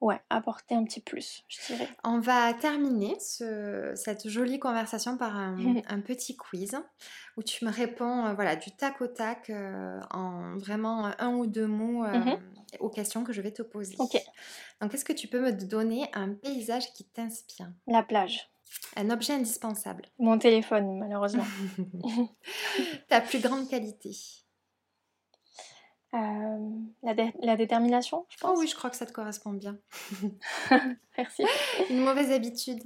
[0.00, 1.88] ouais, apporter un petit plus, je dirais.
[2.04, 5.36] On va terminer cette jolie conversation par
[5.88, 6.76] un, petit quiz
[7.36, 11.46] où tu me réponds euh, voilà, du tac au tac euh, en vraiment un ou
[11.46, 12.38] deux mots euh, mhm.
[12.80, 13.96] aux questions que je vais te poser.
[13.98, 14.16] Ok.
[14.80, 17.70] Donc, est-ce que tu peux me donner un paysage qui t'inspire?
[17.86, 18.50] La plage.
[18.96, 20.06] Un objet indispensable.
[20.18, 21.46] Mon téléphone, malheureusement.
[23.08, 24.16] Ta plus grande qualité
[26.14, 26.70] euh,
[27.02, 28.50] la, détermination, je pense.
[28.54, 29.78] Oh oui, je crois que ça te correspond bien.
[31.18, 31.44] Merci.
[31.90, 32.82] Une mauvaise habitude.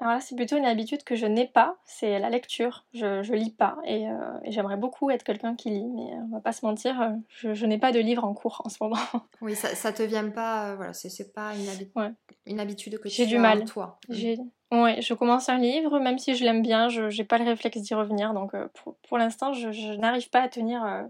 [0.00, 2.86] Alors là, c'est plutôt une habitude que je n'ai pas, c'est la lecture.
[2.94, 4.14] Je, je lis pas et, euh,
[4.44, 7.78] j'aimerais beaucoup être quelqu'un qui lit, mais on va pas se mentir, euh, je, n'ai
[7.78, 8.96] pas de livre en cours en ce moment.
[9.40, 12.14] Oui, ça, ça te vient pas, voilà, c'est pas une,
[12.46, 13.64] une habitude que tu J'ai du mal.
[13.64, 13.98] toi.
[14.08, 14.38] J'ai
[14.70, 17.78] Ouais, je commence un livre, même si je l'aime bien, je n'ai pas le réflexe
[17.78, 21.08] d'y revenir, donc pour, pour l'instant, je, je n'arrive pas à tenir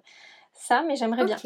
[0.58, 1.36] ça, mais j'aimerais bien.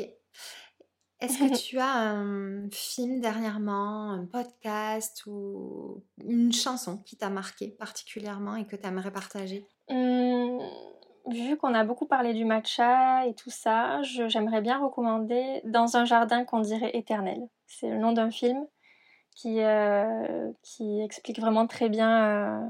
[1.23, 7.69] Est-ce que tu as un film dernièrement, un podcast ou une chanson qui t'a marqué
[7.69, 9.65] particulièrement et que tu aimerais partager?
[9.89, 10.59] Mmh,
[11.29, 16.05] vu qu'on a beaucoup parlé du matcha et tout ça, j'aimerais bien recommander Dans un
[16.05, 17.39] jardin qu'on dirait éternel.
[17.67, 18.67] C'est le nom d'un film
[19.37, 22.67] qui, euh, qui explique vraiment très bien euh,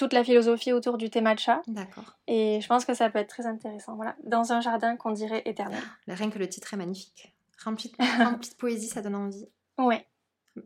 [0.00, 1.60] toute la philosophie autour du thé matcha.
[1.66, 2.16] D'accord.
[2.26, 3.96] Et je pense que ça peut être très intéressant.
[3.96, 5.82] Voilà, Dans un jardin qu'on dirait éternel.
[6.08, 7.34] Rien que le titre est magnifique.
[7.62, 9.46] Rempli de, rempli de poésie, ça donne envie.
[9.76, 10.06] Ouais.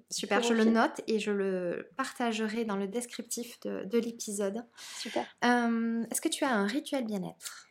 [0.09, 4.64] Super, je le note et je le partagerai dans le descriptif de, de l'épisode.
[4.99, 5.26] Super.
[5.45, 7.66] Euh, Est-ce que tu as un rituel bien-être?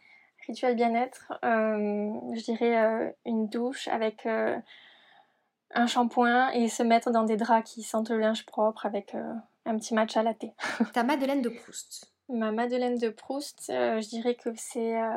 [0.46, 7.24] Rituel bien-être, euh, je dirais euh, une douche avec un shampoing et se mettre dans
[7.24, 9.16] des draps qui sentent le linge propre avec
[9.66, 10.52] un petit match à thé.
[10.94, 15.12] Ta Madeleine de Proust Ma Madeleine de Proust, euh, je dirais que c'est euh,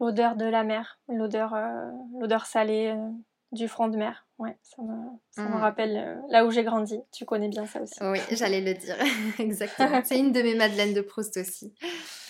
[0.00, 2.94] l'odeur de la mer, l'odeur euh, l'odeur salée
[3.52, 4.26] du front de mer.
[4.38, 4.96] Ouais, ça me,
[5.30, 5.60] ça me Mm.
[5.60, 6.98] rappelle euh, là où j'ai grandi.
[7.12, 7.94] Tu connais bien ça aussi.
[8.02, 8.96] Oui, j'allais le dire.
[9.38, 10.00] Exactement.
[10.04, 11.72] C'est une de mes Madeleines de Proust aussi.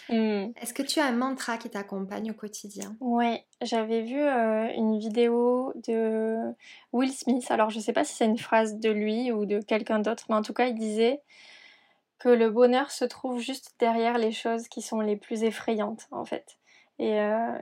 [0.09, 0.53] Mm.
[0.61, 2.97] Est-ce que tu as un mantra qui t'accompagne au quotidien?
[3.01, 6.39] Ouais, j'avais vu euh, une vidéo de
[6.93, 7.47] Will Smith.
[7.51, 10.35] Alors, je sais pas si c'est une phrase de lui ou de quelqu'un d'autre, mais
[10.37, 11.21] en tout cas, il disait
[12.19, 16.25] que le bonheur se trouve juste derrière les choses qui sont les plus effrayantes, en
[16.25, 16.59] fait.
[16.99, 17.59] Et euh,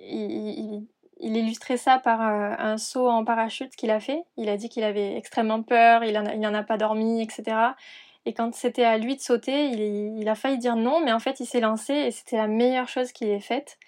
[0.00, 0.86] il, il-
[1.18, 4.22] il illustrait ça par euh, un saut en parachute qu'il a fait.
[4.36, 7.22] Il a dit qu'il avait extrêmement peur, il en a- il n'en a pas dormi,
[7.22, 7.74] etc.
[8.26, 11.20] Et quand c'était à lui de sauter, il, il a failli dire non, mais en
[11.20, 13.78] fait, il s'est lancé et c'était la meilleure chose qu'il ait faite.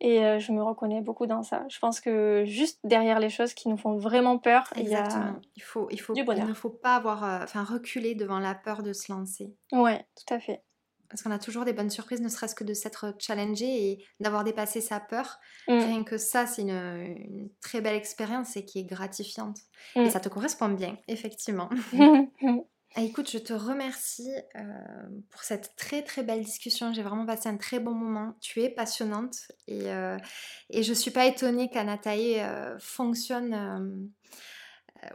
[0.00, 1.64] Et euh, je me reconnais beaucoup dans ça.
[1.68, 5.36] Je pense que juste derrière les choses qui nous font vraiment peur, il y a...
[5.54, 6.46] Il, faut, il, faut, du il bonheur.
[6.46, 9.54] ne faut pas avoir, euh, enfin, reculer devant la peur de se lancer.
[9.72, 10.62] Ouais, tout à fait.
[11.08, 14.44] Parce qu'on a toujours des bonnes surprises, ne serait-ce que de s'être challengé et d'avoir
[14.44, 15.38] dépassé sa peur.
[15.68, 15.78] Mm.
[15.78, 19.58] Rien que ça, c'est une, une très belle expérience et qui est gratifiante.
[19.94, 20.00] Mm.
[20.00, 21.70] Et ça te correspond bien, effectivement.
[22.98, 24.62] Ah, Écoute, je te remercie euh,
[25.30, 26.94] pour cette très très belle discussion.
[26.94, 28.36] J'ai vraiment passé un très bon moment.
[28.40, 29.36] Tu es passionnante
[29.68, 30.16] et, euh,
[30.70, 34.10] et je suis pas étonnée qu'Anatae euh, fonctionne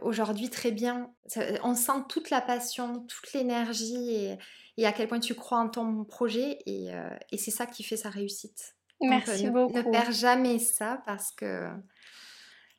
[0.00, 1.12] aujourd'hui très bien.
[1.26, 4.38] Ça- on sent toute la passion, toute l'énergie et,
[4.76, 6.90] et à quel point tu crois en ton projet et,
[7.32, 8.76] et c'est ça qui fait sa réussite.
[9.00, 9.76] Donc, Merci euh, ne, beaucoup.
[9.78, 11.68] Ne perds jamais ça parce que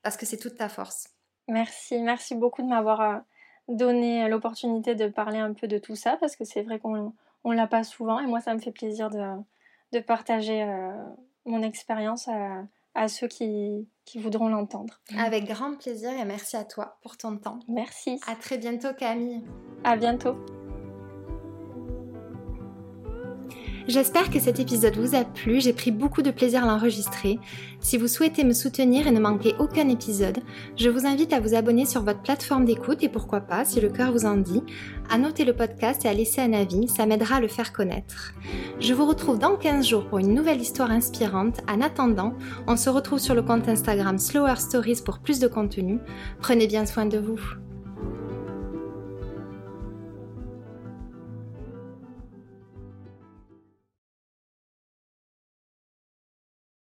[0.01, 1.09] parce que c'est toute ta force.
[1.49, 3.21] Merci, merci beaucoup de m'avoir
[3.67, 7.51] donné l'opportunité de parler un peu de tout ça parce que c'est vrai qu'on on
[7.51, 9.23] l'a pas souvent et moi ça me fait plaisir de,
[9.93, 10.91] de partager euh,
[11.45, 12.63] mon expérience à,
[12.95, 14.99] à ceux qui, qui voudront l'entendre.
[15.17, 17.59] Avec grand plaisir et merci à toi pour ton temps.
[17.67, 19.43] Merci, À très bientôt Camille.
[19.83, 20.35] à bientôt.
[23.87, 27.37] J'espère que cet épisode vous a plu, j'ai pris beaucoup de plaisir à l'enregistrer.
[27.81, 30.39] Si vous souhaitez me soutenir et ne manquer aucun épisode,
[30.77, 33.89] je vous invite à vous abonner sur votre plateforme d'écoute et pourquoi pas, si le
[33.89, 34.63] cœur vous en dit,
[35.09, 38.33] à noter le podcast et à laisser un avis, ça m'aidera à le faire connaître.
[38.79, 41.59] Je vous retrouve dans 15 jours pour une nouvelle histoire inspirante.
[41.67, 42.33] En attendant,
[42.67, 45.99] on se retrouve sur le compte Instagram Slower Stories pour plus de contenu.
[46.39, 47.39] Prenez bien soin de vous.